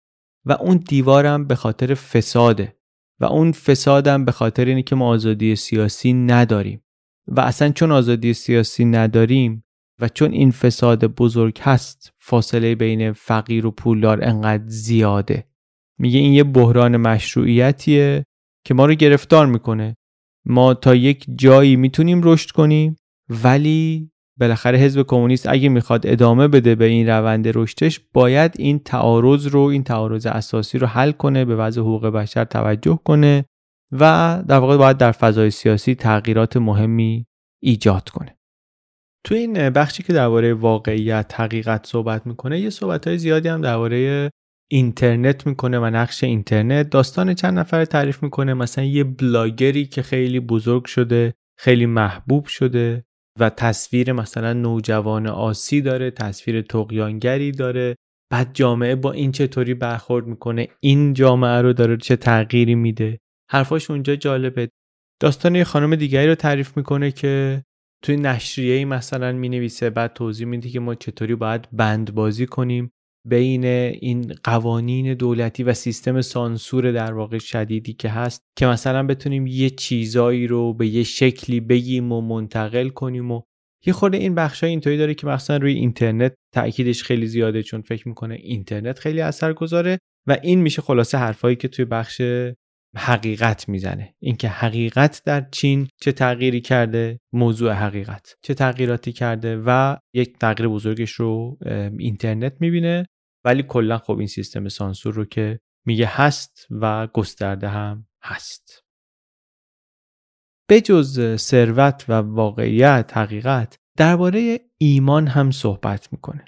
[0.45, 2.75] و اون دیوارم به خاطر فساده.
[3.19, 6.83] و اون فسادم به خاطر اینه که ما آزادی سیاسی نداریم.
[7.27, 9.63] و اصلا چون آزادی سیاسی نداریم
[10.01, 15.47] و چون این فساد بزرگ هست فاصله بین فقیر و پولدار انقدر زیاده.
[15.99, 18.23] میگه این یه بحران مشروعیتیه
[18.65, 19.95] که ما رو گرفتار می‌کنه.
[20.45, 22.95] ما تا یک جایی می‌تونیم رشد کنیم
[23.43, 29.47] ولی بالاخره حزب کمونیست اگه می‌خواد ادامه بده به این روند رشدش باید این تعارض
[29.47, 33.45] رو این تعارض اساسی رو حل کنه به وضع حقوق بشر توجه کنه
[33.91, 37.25] و در واقع باید در فضای سیاسی تغییرات مهمی
[37.63, 38.36] ایجاد کنه.
[39.27, 44.29] تو این بخشی که درباره واقعیت حقیقت صحبت می‌کنه یه صحبت های زیادی هم درباره
[44.71, 46.89] اینترنت می‌کنه و نقش اینترنت.
[46.89, 48.53] داستان چند نفر تعریف می‌کنه.
[48.53, 53.03] مثلا یه بلاگری که خیلی بزرگ شده خیلی محبوب شده
[53.39, 57.95] و تصویر مثلا نوجوان آسی داره تصویر تقیانگری داره.
[58.31, 63.19] بعد جامعه با این چطوری برخورد می‌کنه این جامعه رو داره چه تغییری میده.
[63.51, 64.69] حرفاش اونجا جالبه.
[65.21, 67.63] داستان یه خانم دیگری رو تعریف می‌کنه که
[68.01, 72.91] توی نشریه مثلا می‌نویسه بعد توضیح میده که ما چطوری باید بند بازی کنیم
[73.27, 79.47] بین این قوانین دولتی و سیستم سانسور در واقع شدیدی که هست که مثلا بتونیم
[79.47, 83.41] یه چیزایی رو به یه شکلی بگیم و منتقل کنیم و
[83.85, 88.07] یه خورده این بخشای اینطوری داره که مثلا روی اینترنت تاکیدش خیلی زیاده چون فکر
[88.07, 92.21] می‌کنه اینترنت خیلی اثر گذاره و این میشه خلاصه حرفایی که توی بخش
[92.95, 94.15] حقیقت می‌زنه.
[94.19, 98.35] اینکه حقیقت در چین چه تغییری کرده موضوع حقیقت.
[98.41, 101.57] چه تغییراتی کرده و یک تغییر بزرگش رو
[101.99, 103.05] اینترنت می‌بینه.
[103.45, 108.83] ولی کلا خب این سیستم سانسور رو که میگه هست و گسترده هم هست.
[110.69, 116.45] بجز ثروت و واقعیت حقیقت درباره ایمان هم صحبت می‌کنه.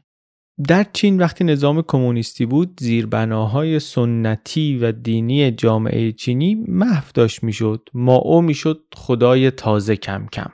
[0.67, 7.89] در چین وقتی نظام کمونیستی بود زیربناهای سنتی و دینی جامعه چینی محو داشت می‌شد.
[7.93, 10.51] ماو می‌شد خدای تازه کم کم.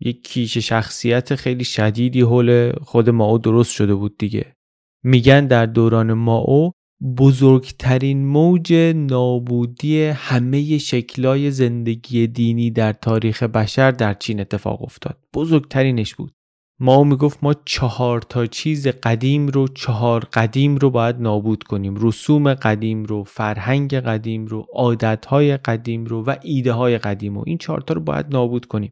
[0.00, 4.56] یک کیش شخصیت خیلی شدیدی حول خود ماو درست شده بود دیگه.
[5.04, 6.72] میگن در دوران ماو
[7.18, 15.18] بزرگترین موج نابودی همه شکلای زندگی دینی در تاریخ بشر در چین اتفاق افتاد.
[15.34, 16.35] بزرگترینش بود.
[16.80, 21.94] ما می‌گفت ما چهار تا چیز قدیم رو چهار قدیم رو باید نابود کنیم.
[22.00, 27.44] رسوم قدیم رو فرهنگ قدیم رو عادتهای قدیم رو و ایده های قدیم رو.
[27.46, 28.90] این چهار تا رو باید نابود کنیم.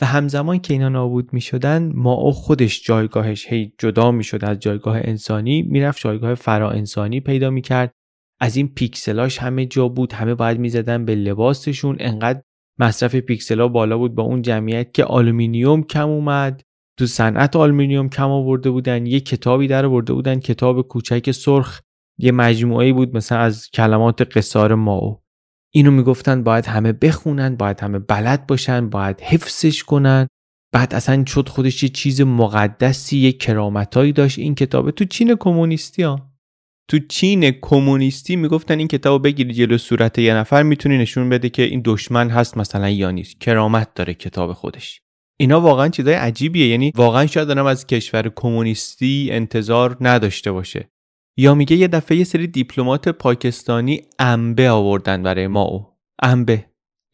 [0.00, 4.58] و همزمان که اینا نابود می شدن مائو خودش جایگاهش هی جدا می شد از
[4.58, 7.92] جایگاه انسانی می‌رفت جایگاه فرا انسانی پیدا می کرد
[8.40, 10.12] از این پیکسلاش همه جا بود.
[10.12, 11.96] همه باید می زدن به لباسشون.
[12.00, 12.42] انقدر
[12.78, 16.62] مصرف پیکسلا بالا بود با اون جمعیت که آلومینیوم کم اومد.
[16.98, 21.80] تو صنعت آلومینیوم کم آورده بودن یه کتابی در آورده بودن کتاب کوچک سرخ
[22.18, 25.22] یه مجموعه بود مثلا از کلمات قصار مائو.
[25.74, 30.26] اینو می‌گفتن باید همه بخونن باید همه بلد باشن باید حفظش کنن.
[30.72, 34.92] بعد اصلا شد خودش یه چیز مقدسی یه کرامتایی داشت این کتابه.
[34.92, 36.30] تو چین کمونیستی ها.
[36.90, 41.62] تو چین کمونیستی می‌گفتن این کتابو بگیری جلو صورت یه نفر می‌تونی نشون بده که
[41.62, 43.40] این دشمن هست مثلا یا نیست.
[43.40, 45.00] کرامت داره کتاب خودش.
[45.36, 46.66] اینا واقعا چیزای عجیبیه.
[46.66, 50.90] یعنی واقعا شاید دارم از کشور کمونیستی انتظار نداشته باشه.
[51.38, 55.86] یا میگه یه دفعه یه سری دیپلمات پاکستانی انبه آوردن برای ما او.
[56.22, 56.64] انبه.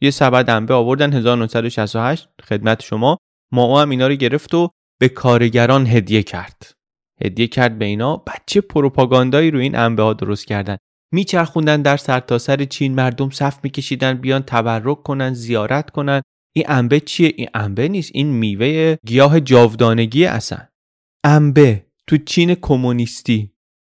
[0.01, 3.17] یه سبد انبه آوردن 1968 خدمت شما.
[3.51, 4.69] ما او هم اینا رو گرفت و
[4.99, 6.71] به کارگران هدیه کرد.
[7.25, 8.17] هدیه کرد به اینا.
[8.17, 10.77] بچه پروپاگاندایی رو این انبه ها درست کردن.
[11.13, 16.21] میچرخوندن در سرتاسر سر چین مردم صف میکشیدن بیان تبرک کنن زیارت کنن.
[16.55, 18.11] این انبه چیه؟ این انبه نیست.
[18.13, 20.59] این میوه گیاه جاودانگی اصلا.
[21.23, 23.53] انبه تو چین کمونیستی.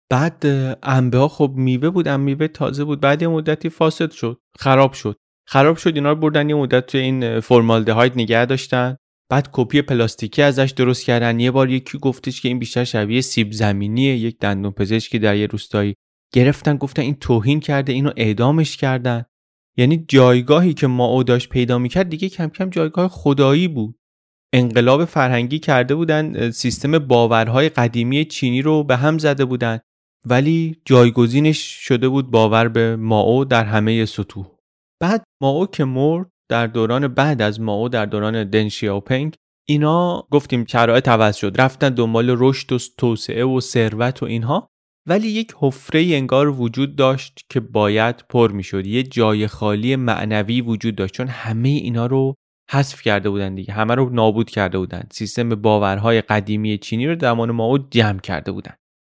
[0.09, 0.43] بعد
[0.83, 2.99] انبه ها خب میوه بود میوه تازه بود.
[2.99, 4.41] بعد یه مدتی فاسد شد.
[4.59, 5.17] خراب شد.
[5.47, 6.49] خراب شد اینا رو بردن.
[6.49, 8.97] یه مدت تو این فرمالدهاید نگه داشتن.
[9.31, 11.39] بعد کپی پلاستیکی ازش درست کردن.
[11.39, 14.17] یه بار یکی گفتش که این بیشتر شبیه سیب زمینیه.
[14.17, 15.95] یک دندون پزشکی در یه روستایی
[16.33, 19.25] گرفتن گفتن این توهین کرده اینو اعدامش کردن.
[19.77, 23.95] یعنی جایگاهی که ما او داشت پیدا می‌کرد دیگه کم کم جایگاه خدایی بود.
[24.53, 29.79] انقلاب فرهنگی کرده بودن سیستم باورهای قدیمی چینی رو به هم زده بودن
[30.25, 34.45] ولی جایگزینش شده بود باور به ماو در همه سطوح.
[35.01, 39.35] بعد ماو که مرد در دوران بعد از ماو در دوران دن شیاوپنگ
[39.67, 41.61] اینا گفتیم شرایط عوض شد.
[41.61, 44.67] رفتن دنبال رشد و توسعه و ثروت و اینها.
[45.07, 48.85] ولی یک حفره انگار وجود داشت که باید پر می‌شد.
[48.85, 52.35] یه جای خالی معنوی وجود داشت چون همه اینا رو
[52.71, 53.73] حذف کرده بودن دیگه.
[53.73, 55.03] همه رو نابود کرده بودن.
[55.11, 58.73] سیستم باورهای قدیمی چینی رو زمان ماو جمع کرده بودن.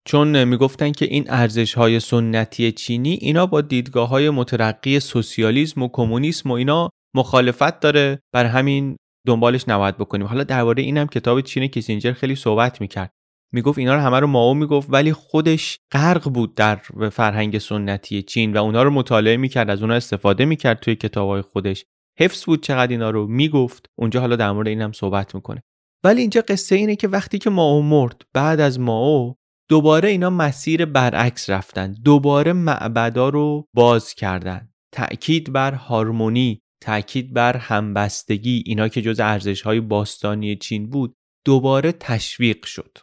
[0.07, 5.89] چون می‌گفتن که این ارزش های سنتی چینی اینا با دیدگاه های مترقی سوسیالیسم و
[5.93, 8.19] کمونیسم و اینا مخالفت داره.
[8.33, 10.27] بر همین دنبالش نباید بکنیم.
[10.27, 13.09] حالا درباره اینم کتاب چین کیسینجر خیلی صحبت می‌کرد.
[13.53, 16.75] می‌گفت اینا رو همه رو ماو می‌گفت ولی خودش غرق بود در
[17.11, 21.85] فرهنگ سنتی چین و اونا رو مطالعه می‌کرد از اونا استفاده می‌کرد توی کتابهای خودش.
[22.19, 23.85] حفظ بود چقدر اینا رو می‌گفت.
[23.99, 25.61] اونجا حالا در مورد اینم صحبت می‌کنه.
[26.03, 29.35] ولی اینجا قصه اینه که وقتی که ماو مرد بعد از ماو
[29.69, 31.93] دوباره اینا مسیر برعکس رفتن.
[31.93, 34.69] دوباره معبدا رو باز کردن.
[34.93, 41.91] تأکید بر هارمونی تأکید بر همبستگی اینا که جز ارزش های باستانی چین بود دوباره
[41.91, 42.97] تشویق شد.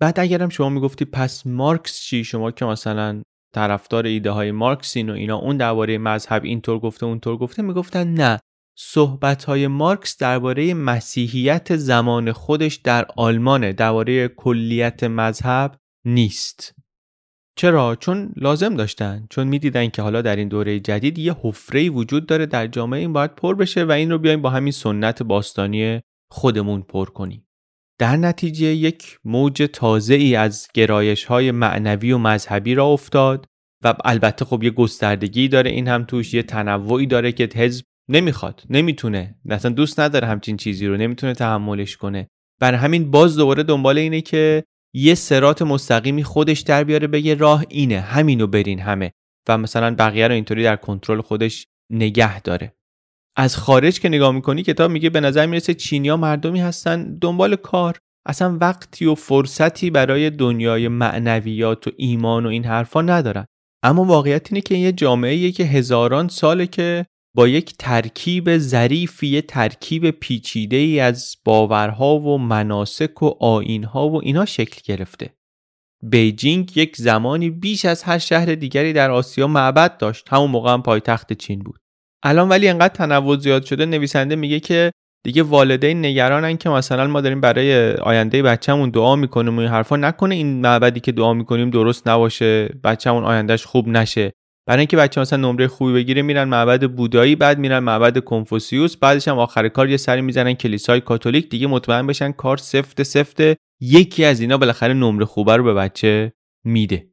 [0.00, 3.22] بعد اگرم شما می‌گفتی پس مارکس چی؟ شما که مثلا
[3.54, 8.38] طرفدار ایده های مارکسین و اینا اون درباره مذهب اینطور گفته اونطور گفته می‌گفتن نه.
[8.78, 16.74] صحبت های مارکس درباره مسیحیت زمان خودش در آلمان درباره کلیت مذهب نیست.
[17.56, 19.26] چرا؟ چون لازم داشتن.
[19.30, 23.12] چون می‌دیدن که حالا در این دوره جدید یه حفره وجود داره در جامعه این
[23.12, 27.46] باید پر بشه و این رو بیایم با همین سنت باستانی خودمون پر کنیم.
[28.00, 33.46] در نتیجه یک موج تازه ای از گرایش های معنوی و مذهبی را افتاد
[33.84, 38.62] و البته خب یه گستردگی داره این هم توش یه تنوعی داره که حزب نمی‌خواد
[38.70, 42.28] نمی‌تونه اصلا دوست نداره همچین چیزی رو نمی‌تونه تحملش کنه.
[42.60, 47.64] بر همین باز دوباره دنبال اینه که یه سرات مستقیمی خودش در بیاره بگه راه
[47.68, 49.12] اینه همینو برین همه.
[49.48, 52.72] و مثلا بقیه رو اینطوری در کنترل خودش نگه داره.
[53.36, 57.98] از خارج که نگاه می‌کنی کتاب میگه به نظر می‌رسه چینیا مردمی هستن دنبال کار.
[58.26, 63.46] اصلا وقتی و فرصتی برای دنیای معنویات و ایمان و این حرفا ندارن.
[63.82, 67.06] اما واقعیت اینه که یه جامعه که هزاران ساله که
[67.36, 74.20] با یک ترکیب ظریفی یه ترکیب پیچیده ای از باورها و مناسک و آینها و
[74.24, 75.34] اینا شکل گرفته.
[76.02, 80.28] بیجینگ یک زمانی بیش از هر شهر دیگری در آسیا معبد داشت.
[80.30, 81.80] همون موقع هم پایتخت چین بود.
[82.22, 84.90] الان ولی انقدر تنوع زیاد شده نویسنده میگه که
[85.24, 89.96] دیگه والدین نگرانن که مثلا ما داریم برای آینده بچه‌مون دعا می‌کنیم و این حرفا.
[89.96, 94.32] نکنه این معبدی که دعا می‌کنیم درست نباشه بچه‌مون آیندهش خوب نشه.
[94.66, 99.28] برای اینکه بچه مثلا نمره خوبی بگیره میرن معبد بودایی بعد میرن معبد کنفوسیوس بعدش
[99.28, 101.48] هم آخر کار یه سری می‌زنن کلیسای کاتولیک.
[101.48, 106.32] دیگه مطمئن بشن کار سفت سفته یکی از اینا بالاخره نمره خوبه رو به بچه
[106.64, 107.10] میده.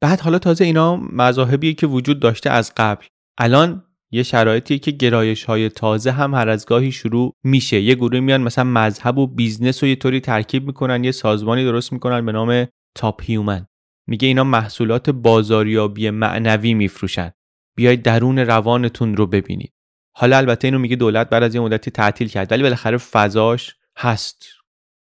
[0.00, 3.06] بعد حالا تازه اینا مذاهبیه که وجود داشته از قبل.
[3.38, 7.80] الان یه شرایطی که گرایش های تازه هم هر از گاهی شروع میشه.
[7.80, 11.92] یه گروه میان مثلا مذهب و business و یه طوری ترکیب می‌کنن یه سازمانی درست
[11.92, 13.66] می‌کنن به نام تاپ هیومن
[14.08, 17.32] میگه اینا محصولات بازاریابی معنوی میفروشن.
[17.76, 19.72] بیاید درون روانتون رو ببینید.
[20.16, 24.46] حالا البته اینو میگه دولت بعد از یه مدتی تعطیل کرد ولی بالاخره فضاش هست.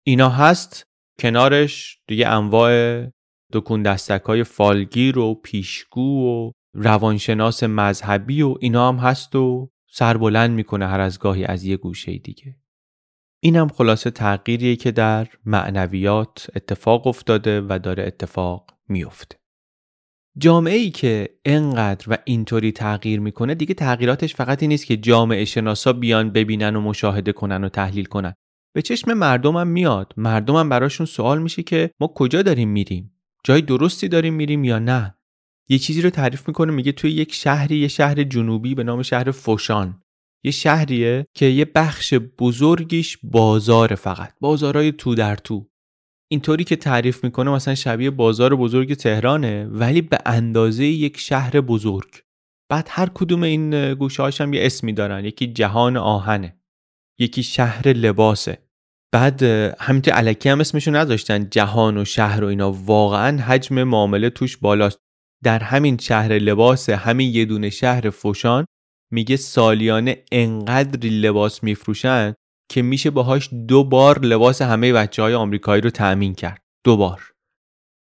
[0.06, 0.86] اینا هست
[1.18, 3.04] کنارش دیگه انواع
[3.52, 10.50] دکون دستک های فالگیر و پیشگو و روانشناس مذهبی و اینا هم هست و سربلند
[10.50, 12.56] می‌کنه هر از گاهی از یه گوشه دیگه.
[13.40, 19.36] اینم خلاصه تغییریه که در معنویات اتفاق افتاده و داره اتفاق میفته
[20.38, 25.44] جامعه ای که انقدر و اینطوری تغییر می‌کنه دیگه تغییراتش فقط این نیست که جامعه
[25.44, 28.34] شناسا بیان ببینن و مشاهده کنن و تحلیل کنن.
[28.74, 30.14] به چشم مردمم میاد.
[30.16, 33.12] مردمم براشون سوال میشه که ما کجا داریم میریم؟
[33.44, 35.14] جای درستی داریم میریم یا نه؟
[35.68, 39.30] یه چیزی رو تعریف می‌کنه میگه توی یک شهری یه شهر جنوبی به نام شهر
[39.30, 40.02] فوشان.
[40.44, 45.68] یه شهریه که یه بخش بزرگیش بازار فقط بازارای تو در تو.
[46.30, 52.22] اینطوری که تعریف می‌کنه مثلا شبیه بازار بزرگ تهرانه ولی به اندازه یک شهر بزرگ.
[52.70, 56.56] بعد هر کدوم این گوشه هم یه اسمی دارن یکی جهان آهنه
[57.18, 58.58] یکی شهر لباسه.
[59.12, 59.42] بعد
[59.80, 62.72] همینطور علکی هم اسمشو نذاشتن جهان و شهر و اینا.
[62.72, 65.01] واقعا حجم معامله توش بالاست.
[65.42, 68.66] در همین شهر لباس همین یه دونه شهر فوشان
[69.12, 72.34] میگه سالیانه انقدری لباس میفروشن
[72.70, 76.62] که میشه باهاش دو بار لباس همه بچه های آمریکایی رو تأمین کرد.
[76.84, 77.32] دو بار.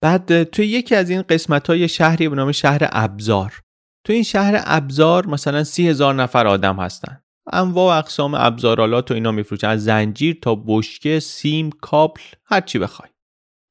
[0.04, 3.62] بعد توی یکی از این قسمت های شهری به نام شهر ابزار.
[4.08, 7.22] تو این شهر ابزار مثلا سی هزار نفر آدم هستن.
[7.54, 9.68] انواع و اقسام ابزارالات و اینا میفروشن.
[9.68, 13.11] از زنجیر تا بشکه سیم کابل هر چی بخوای.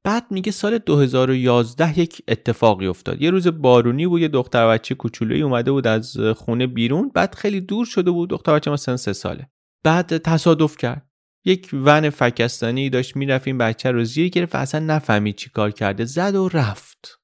[0.04, 3.22] بعد میگه سال 2011 یک اتفاقی افتاد.
[3.22, 7.60] یه روز بارونی بود یه دختر بچه کوچولویی اومده بود از خونه بیرون بعد خیلی
[7.60, 8.30] دور شده بود.
[8.30, 9.50] دختر بچه مثلا سه ساله.
[9.84, 11.06] بعد تصادف کرد.
[11.44, 15.70] یک ون فکستانی داشت می‌رفت این بچه رو زیر گرفت و اصلا نفهمید چی کار
[15.70, 16.04] کرده.
[16.04, 17.18] زد و رفت.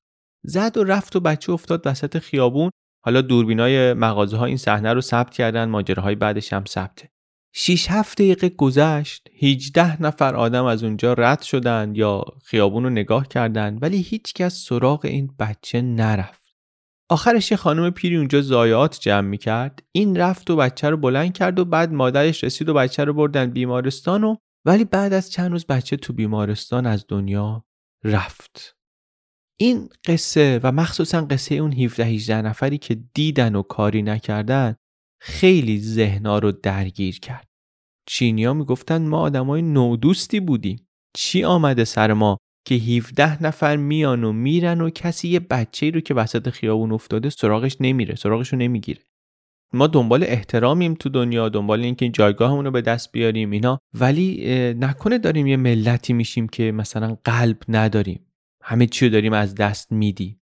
[0.45, 2.71] زد و رفت و بچه افتاد وسط خیابون.
[3.05, 7.11] حالا دوربینای مغازه ها این صحنه رو ثبت کردن ماجراهای بعدش هم ثبته.
[7.59, 13.29] 6 7 دقیقه گذشت 18 نفر آدم از اونجا رد شدن یا خیابون رو نگاه
[13.29, 16.55] کردن ولی هیچ کس سراغ این بچه نرفت.
[17.11, 21.33] آخرش یه خانم پیری اونجا زایات جمع می کرد این رفت و بچه رو بلند
[21.33, 25.51] کرد و بعد مادرش رسید و بچه رو بردن بیمارستان و ولی بعد از چند
[25.51, 27.65] روز بچه تو بیمارستان از دنیا
[28.05, 28.77] رفت.
[29.61, 34.77] این قصه و مخصوصا قصه اون 17 18 نفری که دیدن و کاری نکردن
[35.29, 37.49] خیلی ذهنا رو درگیر کرد.
[38.09, 40.89] چینیا می‌گفتن ما آدمای نودوستی بودیم.
[41.17, 46.01] چی آمده سر ما که 17 نفر میان و میرن و کسی یه بچه رو
[46.01, 49.01] که وسط خیابون افتاده سراغش نمیره سراغش رو نمی‌گیره.
[49.73, 53.79] ما دنبال احترامیم تو دنیا دنبال اینکه این جایگاهمون رو به دست بیاریم اینا.
[53.95, 58.27] ولی نکنه داریم یه ملتی میشیم که مثلا قلب نداریم.
[58.63, 60.39] همه چی رو داریم از دست میدی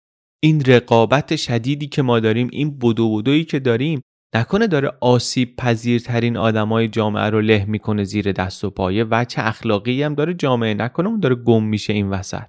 [0.42, 4.00] این رقابت شدیدی که ما داریم این بدو بدویی که داریم
[4.34, 9.42] نکنه داره آسیب پذیرترین آدمای جامعه رو له می‌کنه زیر دست و پایه و چه
[9.46, 12.48] اخلاقی هم داره جامعه نکنه اون داره گم میشه این وسط.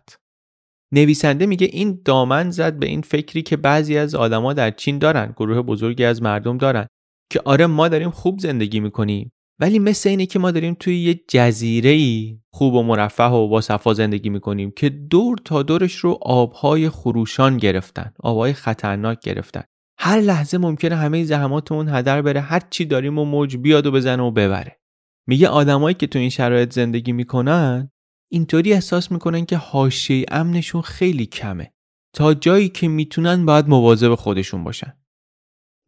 [0.94, 5.34] نویسنده میگه این دامن زد به این فکری که بعضی از آدما در چین دارن
[5.38, 6.88] گروه بزرگی از مردم دارن
[7.32, 11.20] که آره ما داریم خوب زندگی می‌کنیم ولی مثل اینه که ما داریم توی یه
[11.28, 16.20] جزیره ای خوب و مرفه و با صفا زندگی می‌کنیم که دور تا دورش رو
[16.22, 19.64] آبهای خروشان گرفتن آبهای خطرناک گرفتن.
[20.02, 24.24] هر لحظه ممکنه همه زحماتمون هدر بره هر چی داریم و موج بیاد و بزنه
[24.24, 24.80] و ببره.
[25.28, 27.92] میگه آدمایی که تو این شرایط زندگی می‌کنن
[28.32, 31.74] اینطوری احساس می‌کنن که حاشیه امنشون خیلی کمه.
[32.16, 34.94] تا جایی که می‌تونن باید مواظب خودشون باشن.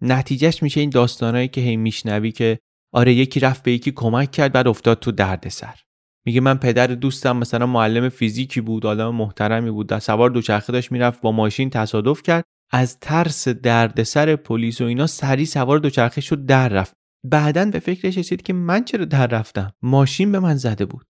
[0.01, 2.59] نتیجهش میشه این داستانایی که هی میشنوی که
[2.93, 5.79] آره یکی رفت به یکی کمک کرد بعد افتاد تو دردسر
[6.25, 10.91] میگه من پدر دوستم مثلا معلم فیزیکی بود آدم محترمی بود در سوار دوچرخه داشت
[10.91, 12.45] می‌رفت با ماشین تصادف کرد.
[12.71, 16.95] از ترس دردسر پلیس و اینا سری سوار دوچرخه شد در رفت.
[17.23, 21.05] بعدا به فکرش رسید که من چرا در رفتم؟ ماشین به من زده بود.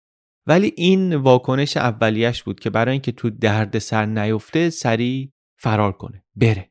[0.47, 6.25] ولی این واکنش اولیش بود که برای اینکه تو دردسر نیفته سری فرار کنه.
[6.37, 6.71] بره.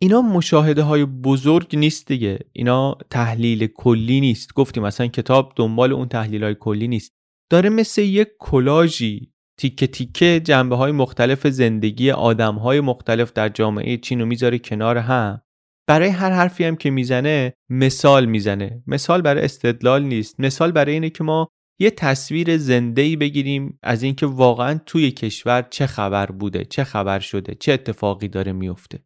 [0.00, 2.38] اینا مشاهده های بزرگ نیست دیگه.
[2.52, 4.54] اینا تحلیل کلی نیست.
[4.54, 7.12] گفتیم مثلا کتاب دنبال اون تحلیل های کلی نیست.
[7.50, 13.96] داره مثل یک کلاژی تیکه تیکه جنبه های مختلف زندگی آدم های مختلف در جامعه
[13.96, 15.40] چین رو می‌ذاره کنار هم.
[15.88, 18.82] برای هر حرفی هم که می‌زنه مثال می‌زنه.
[18.86, 20.40] مثال برای استدلال نیست.
[20.40, 21.48] مثال برای اینه که ما
[21.80, 27.54] یه تصویر زنده بگیریم از اینکه واقعا توی کشور چه خبر بوده چه خبر شده
[27.54, 28.98] چه اتفاقی داره میفته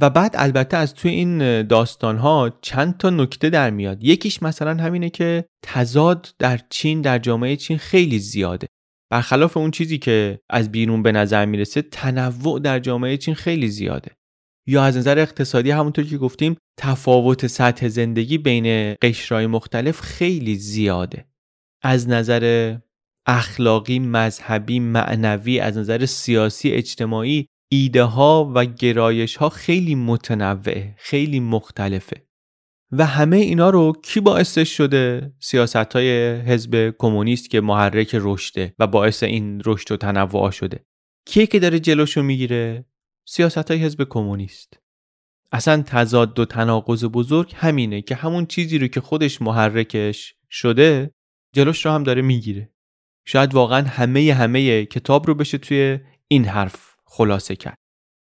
[0.00, 4.04] و بعد البته از توی این داستان ها چند تا نکته در میاد.
[4.04, 8.66] یکیش مثلا همینه که تضاد در چین در جامعه چین خیلی زیاده.
[9.10, 14.10] برخلاف اون چیزی که از بیرون به نظر می‌رسه تنوع در جامعه چین خیلی زیاده.
[14.68, 21.24] یا از نظر اقتصادی همونطور که گفتیم تفاوت سطح زندگی بین قشرهای مختلف خیلی زیاده.
[21.82, 22.76] از نظر
[23.26, 31.40] اخلاقی مذهبی معنوی از نظر سیاسی اجتماعی ایده ها و گرایش ها خیلی متنوعه خیلی
[31.40, 32.25] مختلفه.
[32.92, 38.86] و همه اینا رو کی باعثش شده سیاست های حزب کمونیست که محرک رشده و
[38.86, 40.84] باعث این رشد و تنوع شده؟
[41.26, 42.84] کیه که داره جلوشو می‌گیره؟
[43.28, 44.80] سیاست های حزب کمونیست.
[45.52, 51.10] اصلا تضاد و تناقض بزرگ همینه که همون چیزی رو که خودش محرکش شده
[51.52, 52.72] جلوش رو هم داره می‌گیره.
[53.26, 57.76] شاید واقعا همه همه کتاب رو بشه توی این حرف خلاصه کرد.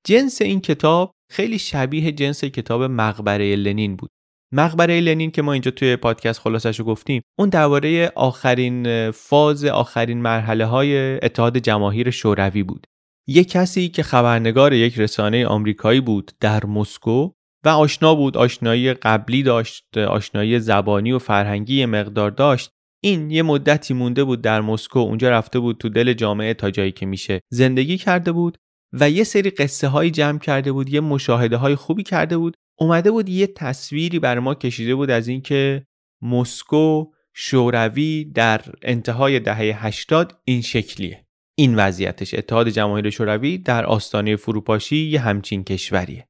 [0.06, 4.10] جنس این کتاب خیلی شبیه جنس کتاب مقبره لنین بود.
[4.52, 10.22] مقبره لنین که ما اینجا توی پادکست خلاصش رو گفتیم اون درباره آخرین فاز آخرین
[10.22, 12.86] مرحله های اتحاد جماهیر شوروی بود.
[13.26, 17.30] یک کسی که خبرنگار یک رسانه آمریکایی بود در مسکو
[17.64, 22.70] و آشنا بود آشنایی قبلی داشت آشنایی زبانی و فرهنگی مقدار داشت.
[23.02, 26.92] این یه مدتی مونده بود در مسکو اونجا رفته بود تو دل جامعه تا جایی
[26.92, 28.58] که میشه زندگی کرده بود
[28.92, 33.10] و یه سری قصه هایی جمع کرده بود یه مشاهده های خوبی کرده بود اومده
[33.10, 35.86] بود یه تصویری بر ما کشیده بود از اینکه
[36.22, 37.04] مسکو
[37.34, 41.26] شوروی در انتهای دهه 80 این شکلیه.
[41.54, 46.28] این وضعیتش اتحاد جماهیر شوروی در آستانه فروپاشی یه همچین کشوریه.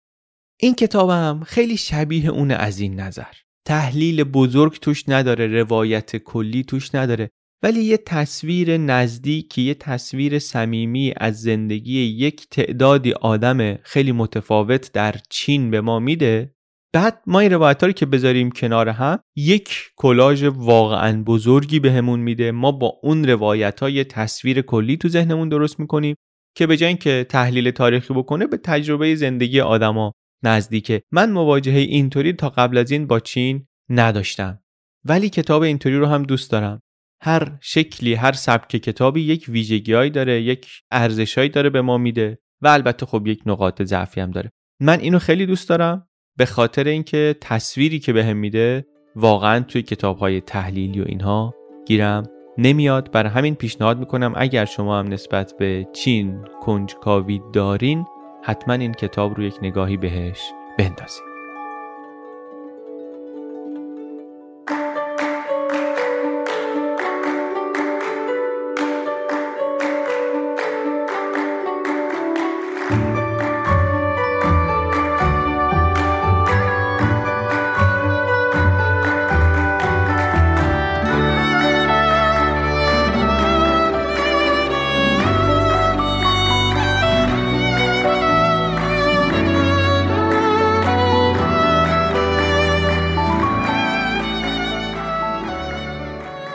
[0.61, 3.33] این کتابم خیلی شبیه اون از این نظر.
[3.67, 7.31] تحلیل بزرگ توش نداره روایت کلی توش نداره.
[7.63, 15.15] ولی یه تصویر نزدیکی یه تصویر صمیمی از زندگی یک تعدادی آدم خیلی متفاوت در
[15.31, 16.55] چین به ما میده.
[16.93, 22.25] بعد ما این روایت رو که بذاریم کنار هم یک کلاژ واقعا بزرگی بهمون به
[22.25, 22.53] میده.
[22.53, 26.15] ما با اون روایت ها یه تصویر کلی تو ذهنمون درست می‌کنیم
[26.57, 31.03] که به جای اینکه تحلیل تاریخی بکنه به تجربه زندگی آدما نزدیکه.
[31.13, 34.61] من مواجهه اینطوری تا قبل از این با چین نداشتم.
[35.05, 36.81] ولی کتاب اینطوری رو هم دوست دارم.
[37.21, 42.69] هر شکلی هر سبک کتابی یک ویژگیهایی داره یک ارزشهایی داره به ما میده و
[42.69, 44.51] البته خب یک نقاط ضعفی هم داره.
[44.81, 50.19] من اینو خیلی دوست دارم به خاطر اینکه تصویری که بهم میده واقعا توی کتاب
[50.19, 51.55] های تحلیلی و اینها
[51.87, 52.27] گیرم
[52.59, 53.13] نمیاد.
[53.13, 58.05] برای همین پیشنهاد می‌کنم اگر شما هم نسبت به چین کنجکاوی دارین
[58.43, 60.41] حتما این کتاب رو یک نگاهی بهش
[60.79, 61.28] بندازید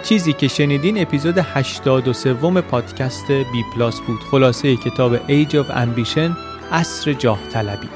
[0.03, 4.19] چیزی که شنیدین اپیزود 83 پادکست بی پلاس بود.
[4.31, 6.31] خلاصه کتاب Age of Ambition
[6.71, 7.89] اصر جاه طلبی.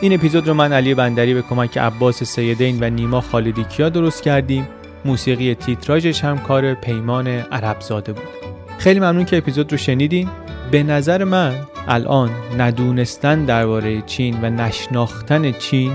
[0.00, 4.22] این اپیزود رو من علی بندری به کمک عباس سیدین و نیما خالدی کیا درست
[4.22, 4.68] کردیم.
[5.04, 8.24] موسیقی تیتراژش هم کار پیمان عربزاده بود.
[8.78, 10.28] خیلی ممنون که اپیزود رو شنیدین.
[10.70, 11.54] به نظر من
[11.88, 15.92] الان ندونستن درباره چین و نشناختن چین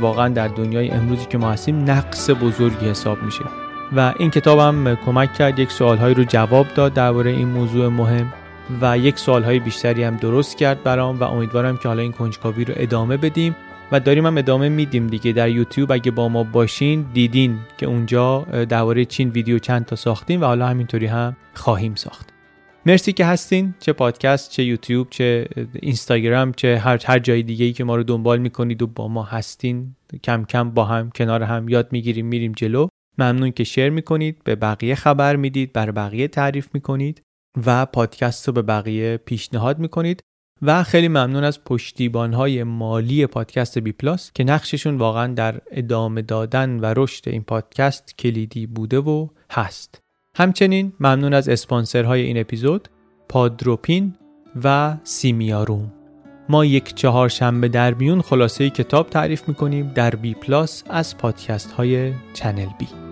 [0.00, 3.67] واقعا در دنیای امروزی که ما هستیم نقص بزرگی حساب میشه.
[3.96, 8.32] و این کتابم کمک کرد یک سوالهایی رو جواب داد درباره این موضوع مهم
[8.80, 12.74] و یک سوالهای بیشتری هم درست کرد برام و امیدوارم که حالا این کنجکاوی رو
[12.76, 13.56] ادامه بدیم
[13.92, 15.92] و داریم هم ادامه میدیم دیگه در یوتیوب.
[15.92, 20.66] اگه با ما باشین دیدین که اونجا درباره چین ویدیو چند تا ساختیم و حالا
[20.66, 22.28] همینطوری هم خواهیم ساخت.
[22.86, 25.48] مرسی که هستین چه پادکست چه یوتیوب چه
[25.82, 29.22] اینستاگرام چه هر هر جای دیگه ای که ما رو دنبال می‌کنید و با ما
[29.22, 32.88] هستین کم کم با هم کنار هم یاد می‌گیریم میریم جلو.
[33.18, 37.22] ممنون که شیر می‌کنید به بقیه خبر می‌دید بر بقیه تعریف می‌کنید
[37.66, 40.20] و پادکست رو به بقیه پیشنهاد می‌کنید
[40.62, 46.22] و خیلی ممنون از پشتیبان های مالی پادکست بی پلاس که نقششون واقعا در ادامه
[46.22, 50.00] دادن و رشد این پادکست کلیدی بوده و هست.
[50.36, 52.88] همچنین ممنون از اسپانسرهای این اپیزود
[53.28, 54.14] پادروپین
[54.64, 55.92] و سیمیاروم.
[56.48, 62.12] ما یک چهارشنبه در میون خلاصه کتاب تعریف می‌کنیم در بی پلاس از پادکست های
[62.32, 63.07] چنل بی.